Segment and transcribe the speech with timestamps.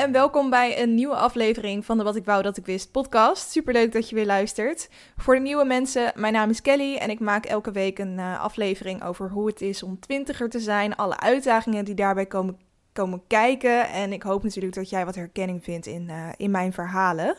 [0.00, 3.50] En welkom bij een nieuwe aflevering van de Wat ik wou dat ik wist podcast.
[3.50, 4.88] Superleuk dat je weer luistert.
[5.16, 8.40] Voor de nieuwe mensen, mijn naam is Kelly en ik maak elke week een uh,
[8.40, 12.58] aflevering over hoe het is om twintiger te zijn, alle uitdagingen die daarbij komen,
[12.92, 16.72] komen kijken en ik hoop natuurlijk dat jij wat herkenning vindt in, uh, in mijn
[16.72, 17.36] verhalen.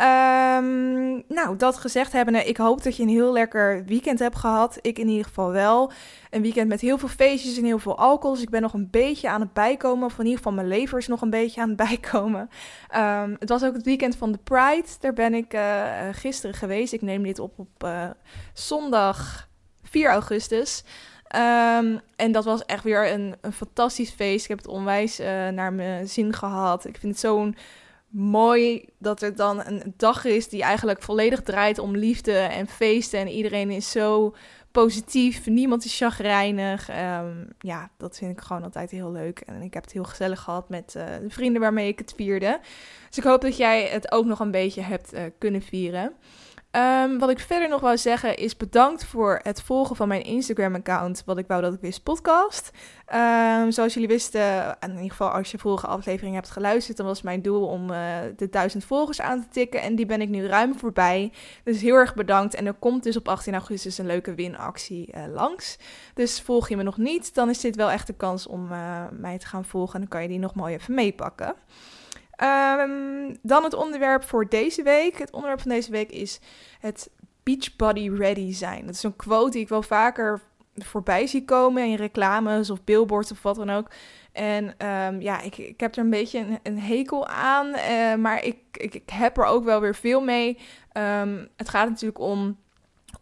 [0.00, 4.78] Um, nou, dat gezegd hebbende, ik hoop dat je een heel lekker weekend hebt gehad.
[4.80, 5.92] Ik in ieder geval wel.
[6.30, 8.34] Een weekend met heel veel feestjes en heel veel alcohol.
[8.34, 10.04] Dus ik ben nog een beetje aan het bijkomen.
[10.04, 12.50] Of in ieder geval mijn lever is nog een beetje aan het bijkomen.
[12.96, 14.88] Um, het was ook het weekend van de Pride.
[15.00, 16.92] Daar ben ik uh, gisteren geweest.
[16.92, 18.10] Ik neem dit op op uh,
[18.52, 19.48] zondag
[19.82, 20.84] 4 augustus.
[21.36, 24.42] Um, en dat was echt weer een, een fantastisch feest.
[24.42, 26.84] Ik heb het onwijs uh, naar mijn zin gehad.
[26.84, 27.56] Ik vind het zo'n
[28.10, 33.20] mooi dat er dan een dag is die eigenlijk volledig draait om liefde en feesten.
[33.20, 34.34] En iedereen is zo
[34.70, 36.88] positief, niemand is chagrijnig.
[36.88, 39.40] Um, ja, dat vind ik gewoon altijd heel leuk.
[39.40, 42.60] En ik heb het heel gezellig gehad met uh, de vrienden waarmee ik het vierde.
[43.08, 46.12] Dus ik hoop dat jij het ook nog een beetje hebt uh, kunnen vieren.
[46.76, 51.22] Um, wat ik verder nog wou zeggen is bedankt voor het volgen van mijn Instagram-account.
[51.26, 52.70] Wat ik wou dat ik wist podcast.
[53.14, 57.22] Um, zoals jullie wisten, in ieder geval als je vorige aflevering hebt geluisterd, dan was
[57.22, 59.82] mijn doel om uh, de duizend volgers aan te tikken.
[59.82, 61.32] En die ben ik nu ruim voorbij.
[61.64, 62.54] Dus heel erg bedankt.
[62.54, 65.78] En er komt dus op 18 augustus een leuke winactie uh, langs.
[66.14, 69.04] Dus volg je me nog niet, dan is dit wel echt de kans om uh,
[69.10, 69.94] mij te gaan volgen.
[69.94, 71.54] En dan kan je die nog mooi even meepakken.
[72.42, 75.18] Um, dan het onderwerp voor deze week.
[75.18, 76.40] Het onderwerp van deze week is
[76.80, 77.10] het
[77.42, 78.86] beachbody ready zijn.
[78.86, 80.40] Dat is een quote die ik wel vaker
[80.74, 83.90] voorbij zie komen in reclames of billboards of wat dan ook.
[84.32, 88.56] En um, ja, ik, ik heb er een beetje een, hekel aan, uh, maar ik,
[88.72, 90.58] ik, heb er ook wel weer veel mee.
[90.92, 92.56] Um, het gaat natuurlijk om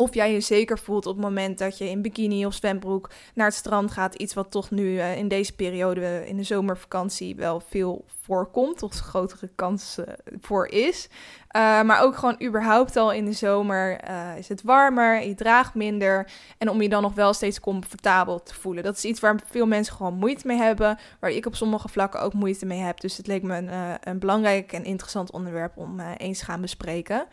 [0.01, 3.47] of jij je zeker voelt op het moment dat je in bikini of zwembroek naar
[3.47, 4.15] het strand gaat.
[4.15, 8.83] Iets wat toch nu uh, in deze periode in de zomervakantie wel veel voorkomt.
[8.83, 10.05] Of grotere kans uh,
[10.41, 11.09] voor is.
[11.57, 14.01] Uh, maar ook gewoon überhaupt al in de zomer
[14.37, 15.27] is het warmer.
[15.27, 16.31] Je draagt minder.
[16.59, 18.85] En om je dan nog wel steeds comfortabel te voelen.
[18.85, 20.99] Dat is iets waar veel mensen gewoon moeite mee hebben.
[21.21, 23.01] Waar ik op sommige vlakken ook moeite mee heb.
[23.01, 27.27] Dus het leek me een, een belangrijk en interessant onderwerp om eens te gaan bespreken.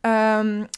[0.00, 0.68] Um,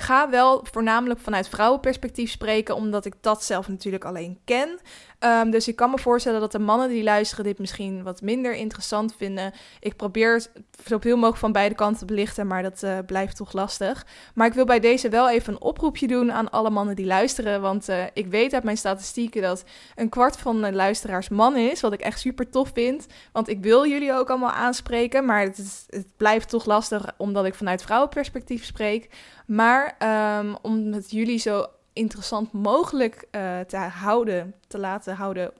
[0.00, 4.80] ga wel voornamelijk vanuit vrouwenperspectief spreken, omdat ik dat zelf natuurlijk alleen ken.
[5.24, 8.54] Um, dus ik kan me voorstellen dat de mannen die luisteren dit misschien wat minder
[8.54, 9.52] interessant vinden.
[9.80, 10.46] Ik probeer
[10.84, 14.06] zoveel mogelijk van beide kanten te belichten, maar dat uh, blijft toch lastig.
[14.34, 17.60] Maar ik wil bij deze wel even een oproepje doen aan alle mannen die luisteren.
[17.60, 19.64] Want uh, ik weet uit mijn statistieken dat
[19.94, 21.80] een kwart van de luisteraars man is.
[21.80, 23.06] Wat ik echt super tof vind.
[23.32, 25.24] Want ik wil jullie ook allemaal aanspreken.
[25.24, 29.08] Maar het, het blijft toch lastig omdat ik vanuit vrouwenperspectief spreek.
[29.46, 29.96] Maar
[30.38, 35.52] um, omdat jullie zo interessant mogelijk uh, te houden, te laten houden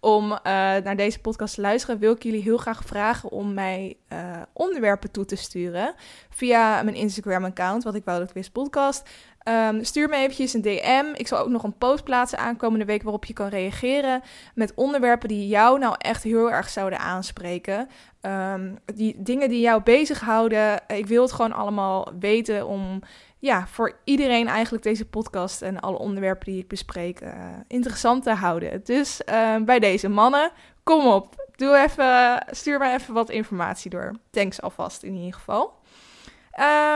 [0.00, 3.96] om uh, naar deze podcast te luisteren, wil ik jullie heel graag vragen om mij
[4.12, 5.94] uh, onderwerpen toe te sturen
[6.30, 9.08] via mijn Instagram-account, wat ik wou dat wist podcast.
[9.48, 11.04] Um, stuur me eventjes een DM.
[11.14, 14.22] Ik zal ook nog een post plaatsen aankomende week waarop je kan reageren
[14.54, 17.88] met onderwerpen die jou nou echt heel erg zouden aanspreken.
[18.20, 20.80] Um, die dingen die jou bezighouden.
[20.86, 23.02] Ik wil het gewoon allemaal weten om
[23.42, 27.34] ja, voor iedereen eigenlijk deze podcast en alle onderwerpen die ik bespreek uh,
[27.66, 28.84] interessant te houden.
[28.84, 34.12] Dus uh, bij deze mannen, kom op, doe even, stuur me even wat informatie door.
[34.30, 35.74] Thanks alvast in ieder geval.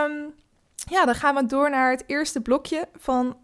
[0.05, 0.34] Um,
[0.91, 3.37] ja, dan gaan we door naar het eerste blokje van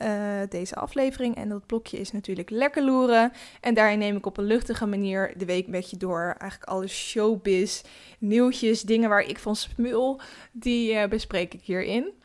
[0.48, 1.36] deze aflevering.
[1.36, 3.32] En dat blokje is natuurlijk lekker loeren.
[3.60, 6.34] En daarin neem ik op een luchtige manier de week met je door.
[6.38, 7.82] Eigenlijk alle showbiz,
[8.18, 10.20] nieuwtjes, dingen waar ik van smul,
[10.52, 12.21] die bespreek ik hierin.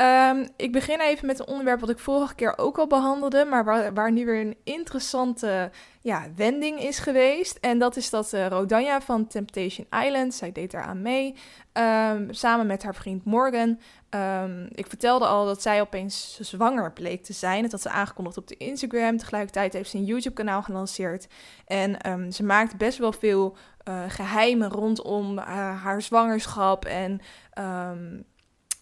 [0.00, 3.64] Um, ik begin even met een onderwerp wat ik vorige keer ook al behandelde, maar
[3.64, 7.58] waar, waar nu weer een interessante ja, wending is geweest.
[7.60, 11.34] En dat is dat uh, Rodanja van Temptation Island, zij deed aan mee,
[11.72, 13.78] um, samen met haar vriend Morgan.
[14.10, 17.62] Um, ik vertelde al dat zij opeens zwanger bleek te zijn.
[17.62, 19.16] Dat had ze aangekondigd op de Instagram.
[19.16, 21.28] Tegelijkertijd heeft ze een YouTube-kanaal gelanceerd.
[21.66, 21.96] En
[22.32, 23.56] ze maakt best wel veel
[23.88, 25.44] uh, geheimen rondom uh,
[25.82, 27.20] haar zwangerschap en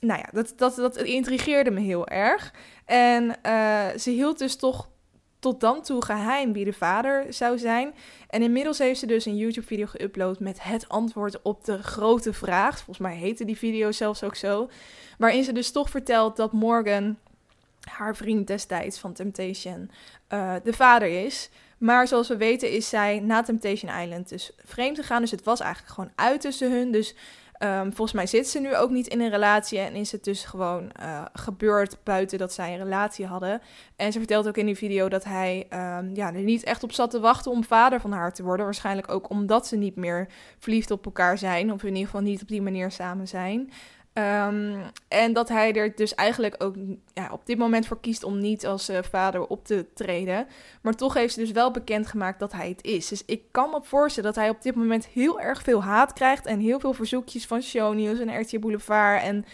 [0.00, 2.52] nou ja, dat, dat, dat intrigeerde me heel erg.
[2.84, 4.88] En uh, ze hield dus toch
[5.38, 7.94] tot dan toe geheim wie de vader zou zijn.
[8.28, 12.74] En inmiddels heeft ze dus een YouTube-video geüpload met het antwoord op de grote vraag.
[12.74, 14.70] Volgens mij heette die video zelfs ook zo.
[15.18, 17.18] Waarin ze dus toch vertelt dat Morgan,
[17.80, 19.90] haar vriend destijds van Temptation,
[20.32, 21.50] uh, de vader is.
[21.78, 25.20] Maar zoals we weten is zij na Temptation Island dus vreemd gegaan.
[25.20, 26.92] Dus het was eigenlijk gewoon uit tussen hun.
[26.92, 27.14] Dus
[27.58, 30.44] Ehm, volgens mij zit ze nu ook niet in een relatie en is het dus
[30.44, 33.60] gewoon uh, gebeurd buiten dat zij een relatie hadden.
[33.96, 36.92] En ze vertelt ook in die video dat hij um, ja, er niet echt op
[36.92, 38.64] zat te wachten om vader van haar te worden.
[38.64, 42.42] Waarschijnlijk ook omdat ze niet meer verliefd op elkaar zijn, of in ieder geval niet
[42.42, 43.72] op die manier samen zijn.
[44.18, 46.74] Um, en dat hij er dus eigenlijk ook
[47.14, 50.46] ja, op dit moment voor kiest om niet als uh, vader op te treden.
[50.82, 53.08] Maar toch heeft ze dus wel bekendgemaakt dat hij het is.
[53.08, 56.46] Dus ik kan me voorstellen dat hij op dit moment heel erg veel haat krijgt.
[56.46, 59.22] En heel veel verzoekjes van Shownieuws en RTL Boulevard.
[59.22, 59.44] En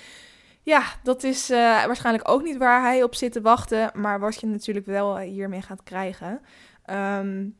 [0.62, 3.90] ja, dat is uh, waarschijnlijk ook niet waar hij op zit te wachten.
[3.94, 6.40] Maar wat je natuurlijk wel hiermee gaat krijgen.
[6.90, 7.56] Um,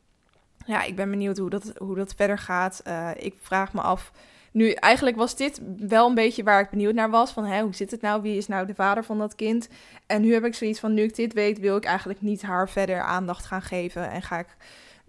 [0.67, 2.83] ja, ik ben benieuwd hoe dat, hoe dat verder gaat.
[3.17, 4.13] Ik vraag me af
[4.53, 7.33] nu, eigenlijk was dit wel een beetje waar ik benieuwd naar was.
[7.33, 8.23] Van, hè, hoe zit het nou?
[8.23, 9.69] Wie is nou de vader van dat kind?
[10.07, 12.69] En nu heb ik zoiets van, nu ik dit weet, wil ik eigenlijk niet haar
[12.69, 14.11] verder aandacht gaan geven.
[14.11, 14.57] En ga ik,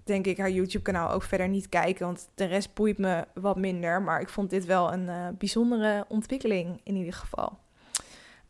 [0.03, 2.05] denk ik, haar YouTube-kanaal ook verder niet kijken.
[2.05, 4.01] Want de rest boeit me wat minder.
[4.01, 7.61] Maar ik vond dit wel een uh, bijzondere ontwikkeling in ieder geval.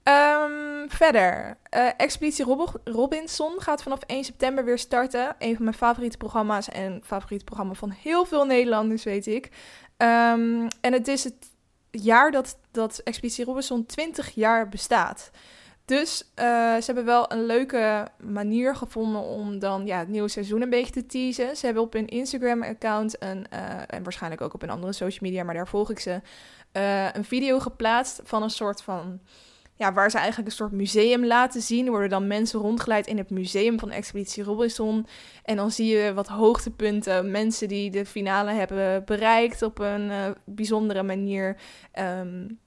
[0.03, 5.35] Um, verder, uh, Expeditie Rob Robinson gaat vanaf 1 september weer starten.
[5.39, 9.49] Een van mijn favoriete programma's en favoriete programma van heel veel Nederlanders, weet ik.
[9.97, 11.51] Um, en het is het
[11.91, 15.31] jaar dat, dat Expeditie Robinson 20 jaar bestaat.
[15.85, 16.45] Dus uh,
[16.75, 20.93] ze hebben wel een leuke manier gevonden om dan ja, het nieuwe seizoen een beetje
[20.93, 21.57] te teasen.
[21.57, 25.43] Ze hebben op hun Instagram-account een, uh, en waarschijnlijk ook op een andere social media,
[25.43, 26.21] maar daar volg ik ze,
[26.73, 29.19] uh, een video geplaatst van een soort van
[29.83, 31.89] ja, waar ze eigenlijk een soort museum laten zien.
[31.89, 35.07] Worden dan mensen rondgeleid in het museum van Expeditie Robinson.
[35.43, 40.29] En dan zie je wat hoogtepunten, mensen die de finale hebben bereikt op een uh,
[40.45, 41.57] bijzondere manier.
[41.99, 42.59] Um,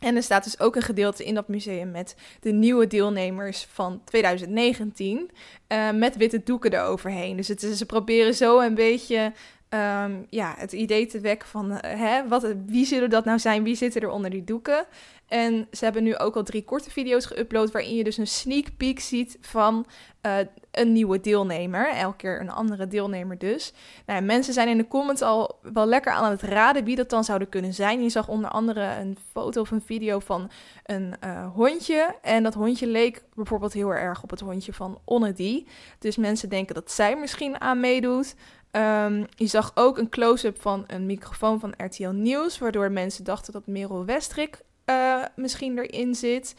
[0.00, 4.00] en er staat dus ook een gedeelte in dat museum met de nieuwe deelnemers van
[4.04, 5.30] 2019.
[5.68, 7.36] Uh, met witte doeken eroverheen.
[7.36, 9.32] Dus ze proberen zo een beetje
[9.74, 13.62] um, ja, het idee te wekken van uh, hè, wat, wie zullen dat nou zijn?
[13.62, 14.86] Wie zitten er onder die doeken?
[15.28, 18.66] En ze hebben nu ook al drie korte video's geüpload waarin je dus een sneak
[18.76, 19.86] peek ziet van
[20.26, 20.36] uh,
[20.70, 21.88] een nieuwe deelnemer.
[21.88, 23.72] Elke keer een andere deelnemer dus.
[24.06, 27.24] Nou, mensen zijn in de comments al wel lekker aan het raden wie dat dan
[27.24, 28.02] zouden kunnen zijn.
[28.02, 30.50] Je zag onder andere een foto of een video van
[30.84, 32.14] een uh, hondje.
[32.22, 35.64] En dat hondje leek bijvoorbeeld heel erg op het hondje van Onnedy.
[35.98, 38.34] Dus mensen denken dat zij misschien aan meedoet.
[38.76, 43.52] Um, je zag ook een close-up van een microfoon van RTL Nieuws, waardoor mensen dachten
[43.52, 46.54] dat Merel Westrik uh, misschien erin zit.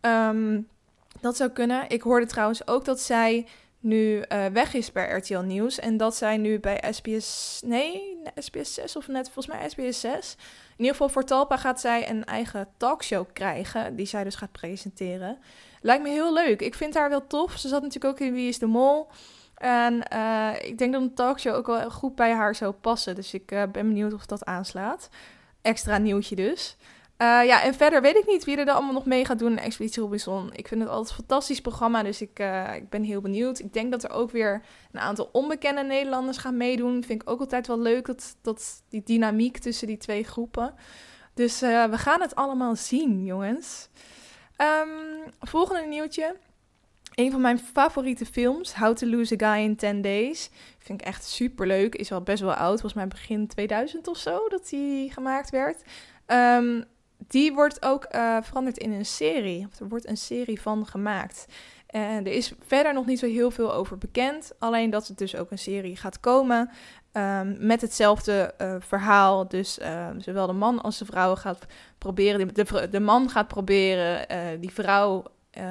[0.00, 0.68] Um,
[1.20, 1.88] dat zou kunnen.
[1.88, 3.46] Ik hoorde trouwens ook dat zij
[3.80, 8.74] nu uh, weg is bij RTL Nieuws en dat zij nu bij SBS, nee, SBS
[8.74, 10.36] 6 of net volgens mij SBS 6.
[10.70, 14.52] In ieder geval voor Talpa gaat zij een eigen talkshow krijgen, die zij dus gaat
[14.52, 15.38] presenteren.
[15.80, 16.60] Lijkt me heel leuk.
[16.60, 17.58] Ik vind haar wel tof.
[17.58, 19.08] Ze zat natuurlijk ook in Wie is de Mol.
[19.60, 23.14] En uh, ik denk dat een talkshow ook wel goed bij haar zou passen.
[23.14, 25.08] Dus ik uh, ben benieuwd of dat aanslaat.
[25.62, 26.76] Extra nieuwtje dus.
[27.18, 29.50] Uh, ja, en verder weet ik niet wie er dan allemaal nog mee gaat doen
[29.50, 30.50] in Expeditie Robinson.
[30.52, 32.38] Ik vind het altijd een fantastisch programma, dus ik,
[32.74, 33.58] ik ben heel benieuwd.
[33.58, 34.62] Ik denk dat er ook weer
[34.92, 37.04] een aantal onbekende Nederlanders gaan meedoen.
[37.04, 40.74] Vind ik ook altijd wel leuk, dat, dat die dynamiek tussen die twee groepen.
[41.34, 43.88] Dus we gaan het allemaal zien, jongens.
[44.58, 46.36] Um, volgende nieuwtje.
[47.14, 50.50] Een van mijn favoriete films, How to Lose a Guy in 10 Days.
[50.78, 51.94] Vind ik echt super leuk.
[51.94, 52.80] Is al best wel oud.
[52.80, 55.82] Volgens mij begin 2000 of zo dat die gemaakt werd.
[56.26, 56.84] Um,
[57.28, 59.68] die wordt ook uh, veranderd in een serie.
[59.78, 61.46] er wordt een serie van gemaakt.
[61.86, 64.52] En er is verder nog niet zo heel veel over bekend.
[64.58, 66.70] Alleen dat het dus ook een serie gaat komen.
[67.12, 69.48] Um, met hetzelfde uh, verhaal.
[69.48, 71.66] Dus uh, zowel de man als de vrouw gaat
[71.98, 72.54] proberen.
[72.54, 74.26] De, de man gaat proberen
[74.60, 75.24] die vrouw
[75.58, 75.62] uh,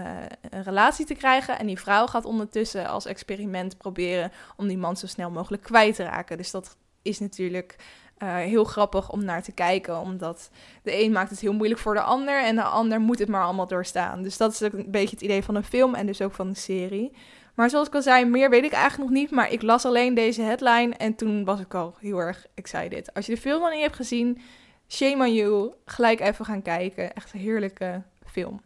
[0.50, 1.60] een relatie te krijgen.
[1.60, 5.96] En die vrouw gaat ondertussen als experiment proberen om die man zo snel mogelijk kwijt
[5.96, 6.38] te raken.
[6.38, 7.76] Dus dat is natuurlijk
[8.24, 10.00] uh, heel grappig om naar te kijken.
[10.00, 10.50] Omdat
[10.84, 13.44] de een maakt het heel moeilijk voor de ander en de ander moet het maar
[13.44, 14.24] allemaal doorstaan.
[14.24, 16.48] Dus dat is ook een beetje het idee van een film en dus ook van
[16.48, 17.12] een serie.
[17.56, 19.32] Maar zoals ik al zei, meer weet ik eigenlijk nog niet.
[19.32, 23.14] Maar ik las alleen deze headline en toen was ik al heel erg excited.
[23.14, 24.42] Als je de film nog niet hebt gezien,
[24.88, 25.74] shame on you.
[25.86, 27.14] Gelijk even gaan kijken.
[27.14, 28.62] Echt een heerlijke film.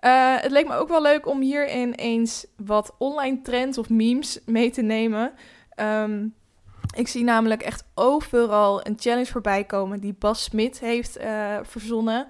[0.00, 4.40] Uh, het leek me ook wel leuk om hierin eens wat online trends of memes
[4.46, 5.32] mee te nemen.
[5.76, 6.34] Um,
[6.96, 12.20] ik zie namelijk echt overal een challenge voorbij komen die Bas Smit heeft uh, verzonnen.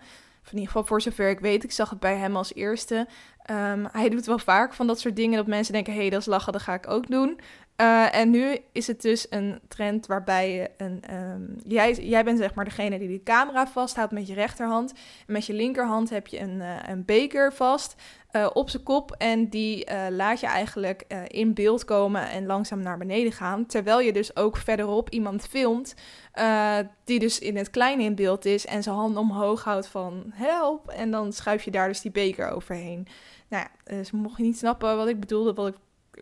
[0.45, 1.65] in ieder geval voor zover ik weet.
[1.65, 3.07] Ik zag het bij hem als eerste.
[3.51, 6.21] Um, hij doet wel vaak van dat soort dingen dat mensen denken: hé, hey, dat
[6.21, 7.41] is lachen, dat ga ik ook doen.
[7.81, 11.03] Uh, en nu is het dus een trend waarbij je een.
[11.07, 14.93] ehm, jij, jij bent zeg maar degene die de camera vasthoudt met je rechterhand.
[15.27, 17.95] En met je linkerhand heb je een, eh, een beker vast
[18.31, 19.15] eh, op zijn kop.
[19.19, 23.67] En die eh, laat je eigenlijk eh, in beeld komen en langzaam naar beneden gaan.
[23.67, 25.95] Terwijl je dus ook verderop iemand filmt.
[26.33, 28.67] eh, die dus in het klein in beeld is.
[28.67, 30.89] En zijn handen omhoog houdt van help.
[30.89, 33.07] En dan schuif je daar dus die beker overheen.
[33.49, 35.75] Nou ja, dus mocht je niet snappen wat ik bedoelde, wat ik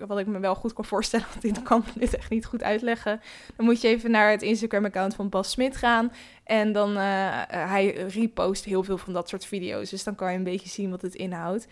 [0.07, 3.21] wat ik me wel goed kan voorstellen, want ik kan dit echt niet goed uitleggen.
[3.57, 6.12] Dan moet je even naar het Instagram-account van Bas Smit gaan.
[6.45, 6.99] En dan, uh,
[7.47, 9.90] hij repost heel veel van dat soort video's.
[9.90, 11.67] Dus dan kan je een beetje zien wat het inhoudt.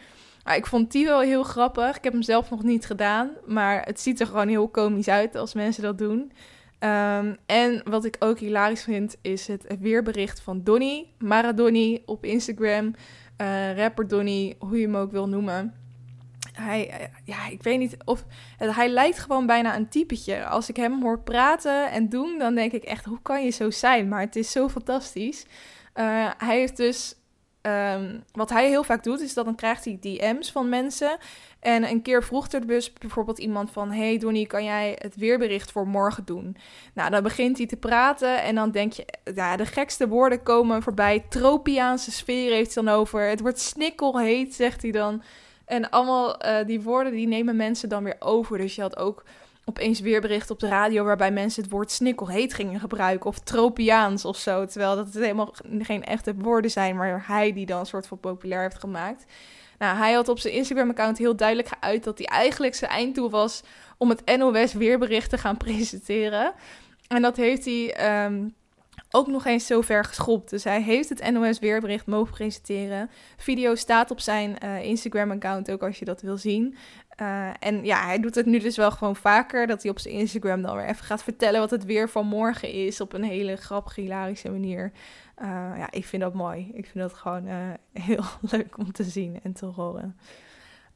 [0.44, 1.96] Maar ik vond die wel heel grappig.
[1.96, 3.30] Ik heb hem zelf nog niet gedaan.
[3.46, 6.32] Maar het ziet er gewoon heel komisch uit als mensen dat doen.
[6.80, 11.06] Um, en wat ik ook hilarisch vind, is het weerbericht van Donny.
[11.18, 12.94] Maradoni op Instagram.
[13.40, 15.85] Uh, rapper Donny, hoe je hem ook wil noemen
[16.56, 18.24] hij, ja, ik weet niet of.
[18.56, 20.46] Hij lijkt gewoon bijna een typetje.
[20.46, 23.70] Als ik hem hoor praten en doen, dan denk ik echt: hoe kan je zo
[23.70, 24.08] zijn?
[24.08, 25.44] Maar het is zo fantastisch.
[25.94, 27.14] Uh, hij heeft dus.
[27.62, 31.18] Um, wat hij heel vaak doet, is dat dan krijgt hij DM's van mensen.
[31.60, 33.90] En een keer vroeg er dus bijvoorbeeld iemand van...
[33.90, 36.56] Hey Donnie, kan jij het weerbericht voor morgen doen?
[36.94, 39.06] Nou, dan begint hij te praten en dan denk je...
[39.34, 41.24] Ja, de gekste woorden komen voorbij.
[41.28, 43.28] Tropiaanse sfeer heeft hij dan over.
[43.28, 45.22] Het wordt snikkelheet, zegt hij dan.
[45.66, 48.58] En allemaal uh, die woorden die nemen mensen dan weer over.
[48.58, 49.24] Dus je had ook
[49.64, 53.26] opeens weerbericht op de radio waarbij mensen het woord snikkelheet gingen gebruiken.
[53.26, 54.64] Of tropiaans of zo.
[54.64, 58.20] Terwijl dat het helemaal geen echte woorden zijn, maar hij die dan een soort van
[58.20, 59.24] populair heeft gemaakt.
[59.78, 63.62] Nou, hij had op zijn Instagram-account heel duidelijk geuit dat hij eigenlijk zijn einddoel was
[63.98, 66.52] om het NOS weerbericht te gaan presenteren.
[67.08, 68.54] En dat heeft hij um,
[69.10, 70.50] ook nog eens zo ver geschopt.
[70.50, 73.10] Dus hij heeft het NOS weerbericht mogen presenteren.
[73.36, 76.76] Video staat op zijn uh, Instagram-account ook als je dat wil zien.
[77.20, 79.66] Uh, en ja, hij doet het nu dus wel gewoon vaker.
[79.66, 82.70] Dat hij op zijn Instagram dan weer even gaat vertellen wat het weer van morgen
[82.70, 83.00] is.
[83.00, 84.92] Op een hele grappige, hilarische manier.
[85.42, 85.46] Uh,
[85.76, 86.70] ja, ik vind dat mooi.
[86.74, 87.48] Ik vind dat gewoon
[87.92, 90.16] heel leuk om te zien en te horen.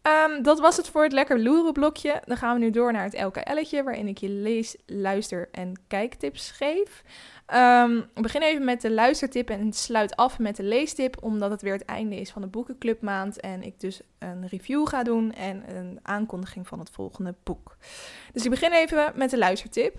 [0.03, 2.23] Um, dat was het voor het lekker loeren blokje.
[2.25, 6.51] Dan gaan we nu door naar het LKL'tje, waarin ik je lees, luister en kijktips
[6.51, 7.03] geef.
[7.55, 11.63] Um, ik begin even met de luistertip en sluit af met de leestip, omdat het
[11.63, 15.77] weer het einde is van de boekenclubmaand en ik dus een review ga doen en
[15.77, 17.77] een aankondiging van het volgende boek.
[18.33, 19.97] Dus ik begin even met de luistertip.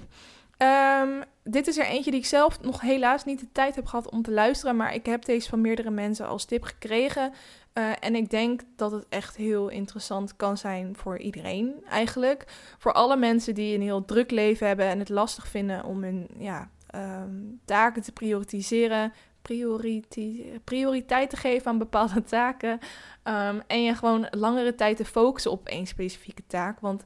[0.58, 4.10] Um, dit is er eentje die ik zelf nog helaas niet de tijd heb gehad
[4.10, 7.34] om te luisteren, maar ik heb deze van meerdere mensen als tip gekregen.
[7.74, 12.46] Uh, en ik denk dat het echt heel interessant kan zijn voor iedereen eigenlijk.
[12.77, 16.27] Voor alle mensen die een heel druk leven hebben en het lastig vinden om hun
[16.38, 22.79] ja, um, taken te prioritiseren, prioriti prioriteit te geven aan bepaalde taken.
[23.24, 26.79] Um, en je gewoon langere tijd te focussen op één specifieke taak.
[26.79, 27.05] Want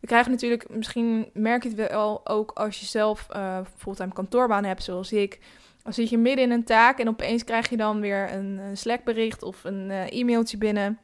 [0.00, 4.64] we krijgen natuurlijk, misschien merk je het wel ook als je zelf uh, fulltime kantoorbaan
[4.64, 5.40] hebt, zoals ik.
[5.82, 8.76] Dan zit je midden in een taak en opeens krijg je dan weer een, een
[8.76, 10.98] Slack-bericht of een uh, e-mailtje binnen.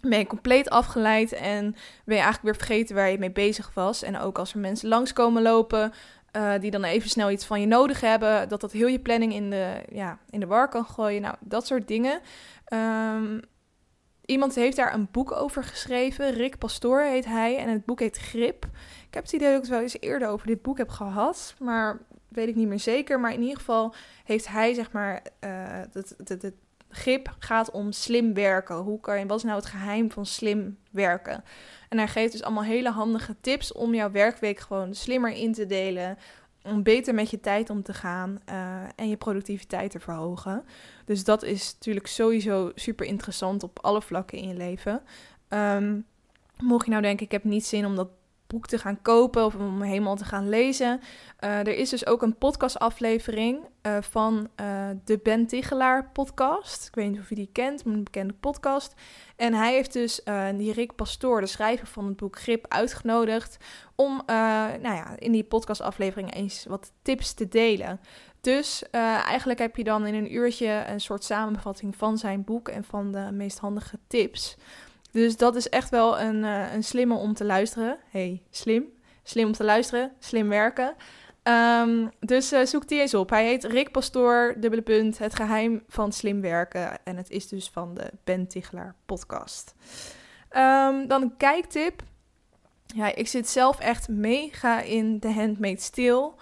[0.00, 1.72] Ben je compleet afgeleid en
[2.04, 4.02] ben je eigenlijk weer vergeten waar je mee bezig was.
[4.02, 5.92] En ook als er mensen langskomen lopen,
[6.38, 9.32] uh, die dan even snel iets van je nodig hebben, dat dat heel je planning
[9.32, 11.22] in de, ja, in de war kan gooien.
[11.22, 12.20] Nou, dat soort dingen.
[12.72, 13.40] Um,
[14.24, 16.32] iemand heeft daar een boek over geschreven.
[16.32, 17.58] Rick Pastoor heet hij.
[17.58, 18.64] En het boek heet Grip.
[19.08, 21.54] Ik heb het idee dat ik het wel eens eerder over dit boek heb gehad.
[21.58, 23.20] Maar weet ik niet meer zeker.
[23.20, 25.22] Maar in ieder geval heeft hij, zeg maar,
[25.92, 26.54] het, het, het
[26.90, 28.76] grip gaat om slim werken.
[28.76, 31.44] Hoe kan je, wat is nou het geheim van slim werken?
[31.88, 35.66] En hij geeft dus allemaal hele handige tips om jouw werkweek gewoon slimmer in te
[35.66, 36.18] delen.
[36.62, 40.64] Om beter met je tijd om te gaan uh, en je productiviteit te verhogen.
[41.04, 45.02] Dus dat is natuurlijk sowieso super interessant op alle vlakken in je leven.
[45.48, 46.06] Um,
[46.60, 48.08] mocht je nou denken, ik heb niet zin om dat
[48.48, 51.00] boek te gaan kopen of om helemaal te gaan lezen.
[51.40, 56.86] Uh, er is dus ook een podcastaflevering uh, van uh, de Ben Tigelaar podcast.
[56.86, 58.94] Ik weet niet of je die kent, een bekende podcast.
[59.36, 60.20] En hij heeft dus
[60.56, 63.56] die Rick Pastoor, de schrijver van het boek Grip, uitgenodigd
[63.94, 68.00] om nou ja, in die podcastaflevering eens wat tips te delen.
[68.40, 72.84] Dus eigenlijk heb je dan in een uurtje een soort samenvatting van zijn boek en
[72.84, 74.56] van de meest handige tips.
[75.18, 77.98] Dus dat is echt wel een, uh, een slimme om te luisteren.
[78.10, 78.84] hey, slim.
[79.22, 80.94] Slim om te luisteren, slim werken.
[81.42, 83.30] Um, dus uh, zoek die eens op.
[83.30, 87.04] Hij heet Rick Pastoor, dubbele punt, het geheim van slim werken.
[87.04, 89.74] En het is dus van de Ben Tichelaar podcast.
[90.56, 92.02] Um, dan een kijktip.
[92.86, 96.34] Ja, ik zit zelf echt mega in de Handmade Steel.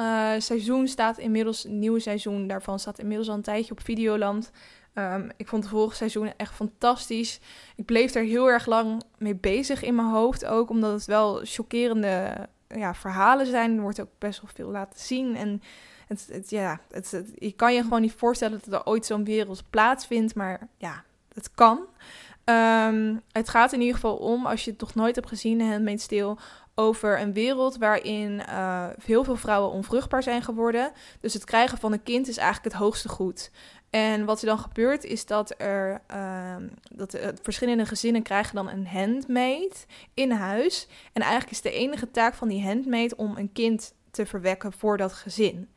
[0.00, 4.50] Uh, seizoen staat inmiddels, een nieuwe seizoen daarvan staat inmiddels al een tijdje op Videoland.
[4.94, 7.40] Um, ik vond het vorige seizoen echt fantastisch.
[7.76, 11.40] Ik bleef er heel erg lang mee bezig in mijn hoofd ook, omdat het wel
[11.44, 13.76] chockerende ja, verhalen zijn.
[13.76, 15.36] Er wordt ook best wel veel laten zien.
[15.36, 15.62] En
[16.06, 20.34] het, ja, het, je kan je gewoon niet voorstellen dat er ooit zo'n wereld plaatsvindt.
[20.34, 21.04] Maar ja,
[21.34, 21.86] het kan.
[22.44, 26.06] Ehm, het gaat in ieder geval om, als je het toch nooit hebt gezien, Handmaid's
[26.06, 26.36] Tale,
[26.74, 30.92] over een wereld waarin uh, heel veel vrouwen onvruchtbaar zijn geworden.
[31.20, 33.50] Dus het krijgen van een kind is eigenlijk het hoogste goed.
[33.90, 36.56] En wat er dan gebeurt is dat er uh,
[36.92, 40.88] dat uh, verschillende gezinnen krijgen dan een handmaid in huis.
[41.12, 44.96] En eigenlijk is de enige taak van die handmaid om een kind te verwekken voor
[44.96, 45.68] dat gezin.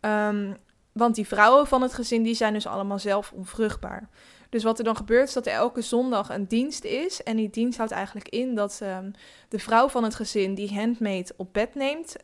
[0.00, 0.56] Um,
[0.92, 4.08] want die vrouwen van het gezin die zijn dus allemaal zelf onvruchtbaar.
[4.48, 7.22] Dus wat er dan gebeurt is dat er elke zondag een dienst is.
[7.22, 9.10] En die dienst houdt eigenlijk in dat um,
[9.48, 12.16] de vrouw van het gezin die handmaid op bed neemt,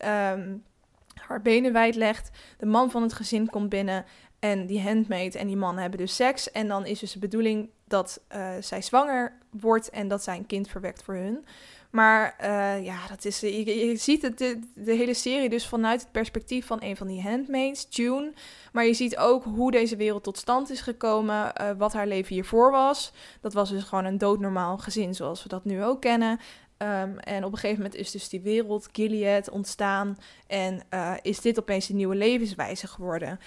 [1.26, 2.30] haar benen wijd legt.
[2.58, 4.04] De man van het gezin komt binnen
[4.38, 6.50] en die handmaid en die man hebben dus seks.
[6.50, 10.46] En dan is dus de bedoeling dat uh, zij zwanger wordt en dat zij een
[10.46, 11.44] kind verwekt voor hun.
[11.90, 16.66] Maar uh, ja, dat is, je, ziet het, de, hele serie dus vanuit het perspectief
[16.66, 18.32] van een van die handmaids, June.
[18.72, 22.34] Maar je ziet ook hoe deze wereld tot stand is gekomen, uh, wat haar leven
[22.34, 23.12] hiervoor was.
[23.40, 26.40] Dat was dus gewoon een doodnormaal gezin zoals we dat nu ook kennen.
[26.78, 30.18] Um, en op een gegeven moment is dus die wereld, Gilead, ontstaan.
[30.46, 30.82] En
[31.22, 33.38] is dit opeens een nieuwe levenswijze geworden.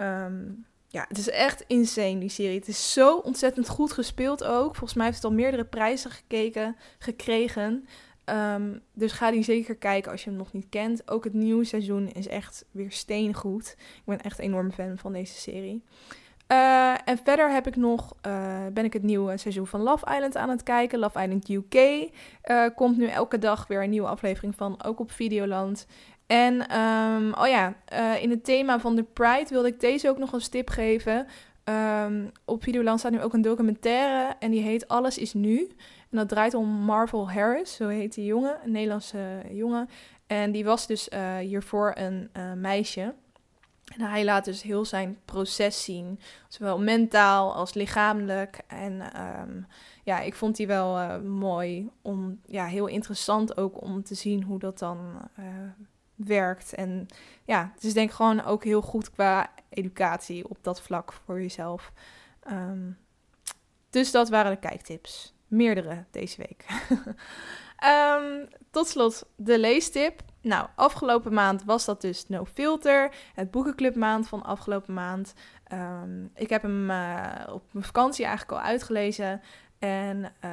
[0.00, 2.58] Um, ja, het is echt insane, die serie.
[2.58, 4.76] Het is zo ontzettend goed gespeeld ook.
[4.76, 7.86] Volgens mij heeft het al meerdere prijzen gekeken, gekregen.
[8.24, 11.10] Um, dus ga die zeker kijken als je hem nog niet kent.
[11.10, 13.74] Ook het nieuwe seizoen is echt weer steengoed.
[13.78, 15.82] Ik ben echt een enorme fan van deze serie.
[16.48, 20.36] Uh, en verder heb ik nog, uh, ben ik het nieuwe seizoen van Love Island
[20.36, 20.98] aan het kijken.
[20.98, 25.12] Love Island UK uh, komt nu elke dag weer een nieuwe aflevering van, ook op
[25.12, 25.86] Videoland.
[26.26, 30.18] En um, oh ja, uh, in het thema van de Pride wilde ik deze ook
[30.18, 31.26] nog een tip geven.
[31.64, 35.58] Um, op Videoland staat nu ook een documentaire en die heet Alles is Nu.
[36.10, 39.88] En dat draait om Marvel Harris, zo heet die jongen, een Nederlandse jongen.
[40.26, 43.14] En die was dus uh, hiervoor een meisje.
[43.96, 48.60] En hij laat dus heel zijn proces zien, zowel mentaal als lichamelijk.
[48.66, 49.02] En
[49.40, 49.66] um,
[50.04, 54.58] ja, ik vond die wel mooi, om, ja, heel interessant ook om te zien hoe
[54.58, 54.98] dat dan
[56.14, 56.74] werkt.
[56.74, 57.06] En
[57.44, 61.92] ja, is denk gewoon ook heel goed qua educatie op dat vlak voor jezelf.
[62.50, 62.98] Um,
[63.90, 65.34] dus dat waren de kijktips.
[65.46, 66.64] Meerdere deze week.
[67.84, 70.22] um, tot slot de leestip.
[70.40, 75.34] Nou, afgelopen maand was dat dus No Filter, het boekenclubmaand van afgelopen maand.
[75.72, 79.40] Um, ik heb hem uh, op mijn vakantie eigenlijk al uitgelezen.
[79.78, 80.50] En uh,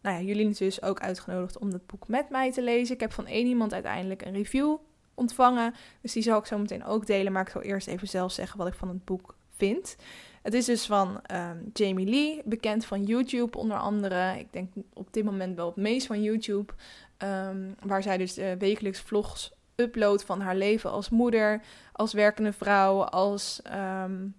[0.00, 2.94] nou ja, jullie dus ook uitgenodigd om het boek met mij te lezen.
[2.94, 4.76] Ik heb van één iemand uiteindelijk een review
[5.20, 5.74] ontvangen.
[6.00, 7.32] Dus die zal ik zo meteen ook delen.
[7.32, 9.96] Maar ik zal eerst even zelf zeggen wat ik van het boek vind.
[10.42, 14.38] Het is dus van um, Jamie Lee, bekend van YouTube onder andere.
[14.38, 16.72] Ik denk op dit moment wel het meest van YouTube.
[17.18, 22.52] Um, waar zij dus uh, wekelijks vlogs uploadt van haar leven als moeder, als werkende
[22.52, 23.62] vrouw, als
[24.02, 24.34] um,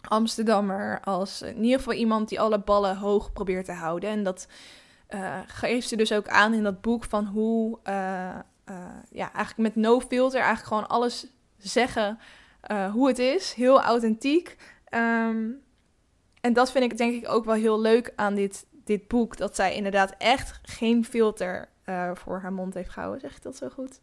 [0.00, 1.00] Amsterdammer.
[1.00, 4.10] Als in ieder geval iemand die alle ballen hoog probeert te houden.
[4.10, 4.48] En dat
[5.10, 7.78] uh, geeft ze dus ook aan in dat boek van hoe...
[7.88, 8.38] Uh,
[8.70, 8.76] uh,
[9.10, 11.26] ja, eigenlijk met no filter, eigenlijk gewoon alles
[11.56, 12.18] zeggen
[12.70, 13.52] uh, hoe het is.
[13.52, 14.56] Heel authentiek.
[14.90, 15.62] Um,
[16.40, 19.36] en dat vind ik denk ik ook wel heel leuk aan dit, dit boek.
[19.36, 23.20] Dat zij inderdaad echt geen filter uh, voor haar mond heeft gehouden.
[23.20, 24.00] Zeg ik dat zo goed?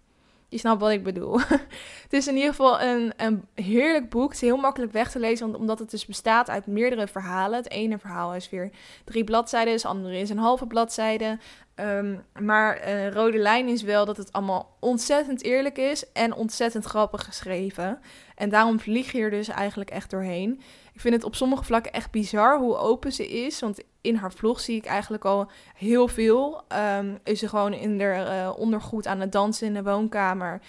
[0.54, 1.40] Je snapt wat ik bedoel.
[2.04, 4.24] het is in ieder geval een, een heerlijk boek.
[4.24, 7.58] Het is heel makkelijk weg te lezen, omdat het dus bestaat uit meerdere verhalen.
[7.58, 8.72] Het ene verhaal is weer
[9.04, 11.38] drie bladzijden, het andere is een halve bladzijde.
[11.76, 16.86] Um, maar een rode lijn is wel dat het allemaal ontzettend eerlijk is en ontzettend
[16.86, 18.00] grappig geschreven.
[18.36, 20.62] En daarom vlieg je er dus eigenlijk echt doorheen.
[20.94, 23.60] Ik vind het op sommige vlakken echt bizar hoe open ze is.
[23.60, 26.64] Want in haar vlog zie ik eigenlijk al heel veel.
[26.98, 30.62] Um, is ze gewoon in haar uh, ondergoed aan het dansen in de woonkamer.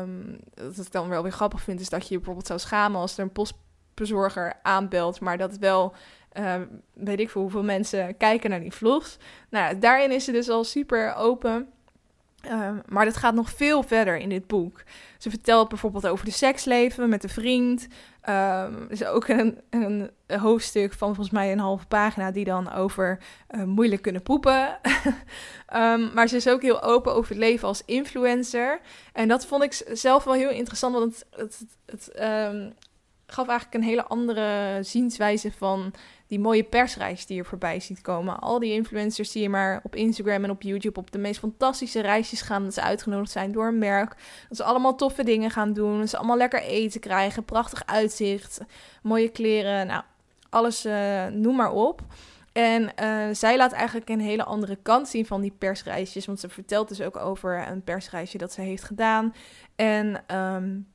[0.00, 3.00] Um, wat ik dan wel weer grappig vind, is dat je je bijvoorbeeld zou schamen
[3.00, 5.20] als er een postbezorger aanbelt.
[5.20, 5.94] Maar dat wel
[6.38, 6.54] uh,
[6.92, 9.16] weet ik veel hoeveel mensen kijken naar die vlogs.
[9.48, 11.68] Nou, daarin is ze dus al super open.
[12.88, 14.82] Maar dat gaat nog veel verder in dit boek.
[15.18, 17.86] Ze vertelt bijvoorbeeld over de seksleven met een vriend.
[18.28, 23.18] Um, is ook een, een, hoofdstuk van volgens mij een halve pagina die dan over
[23.50, 24.78] uh, moeilijk kunnen poepen.
[25.74, 28.80] um, maar ze is ook heel open over het leven als influencer.
[29.12, 32.10] En dat vond ik zelf wel heel interessant, want het, het, het
[33.26, 35.92] gaf eigenlijk een hele andere zienswijze van
[36.30, 38.40] die mooie persreis die je voorbij ziet komen.
[38.40, 42.00] Al die influencers die je maar op Instagram en op YouTube op de meest fantastische
[42.00, 42.64] reisjes gaan.
[42.64, 44.16] Dat ze uitgenodigd zijn door een merk.
[44.48, 45.98] Dat ze allemaal toffe dingen gaan doen.
[45.98, 47.44] Dat ze allemaal lekker eten krijgen.
[47.44, 48.60] Prachtig uitzicht.
[49.02, 49.86] Mooie kleren.
[49.86, 50.02] Nou,
[50.50, 52.00] alles uh, noem maar op.
[52.52, 56.26] En uh, zij laat eigenlijk een hele andere kant zien van die persreisjes.
[56.26, 59.34] Want ze vertelt dus ook over een persreisje dat ze heeft gedaan.
[59.76, 60.86] En um,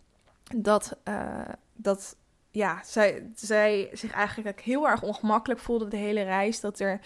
[0.56, 1.40] dat, uh,
[1.74, 2.16] dat
[2.56, 6.60] ja, zij, zij zich eigenlijk heel erg ongemakkelijk voelde de hele reis.
[6.60, 7.00] Dat er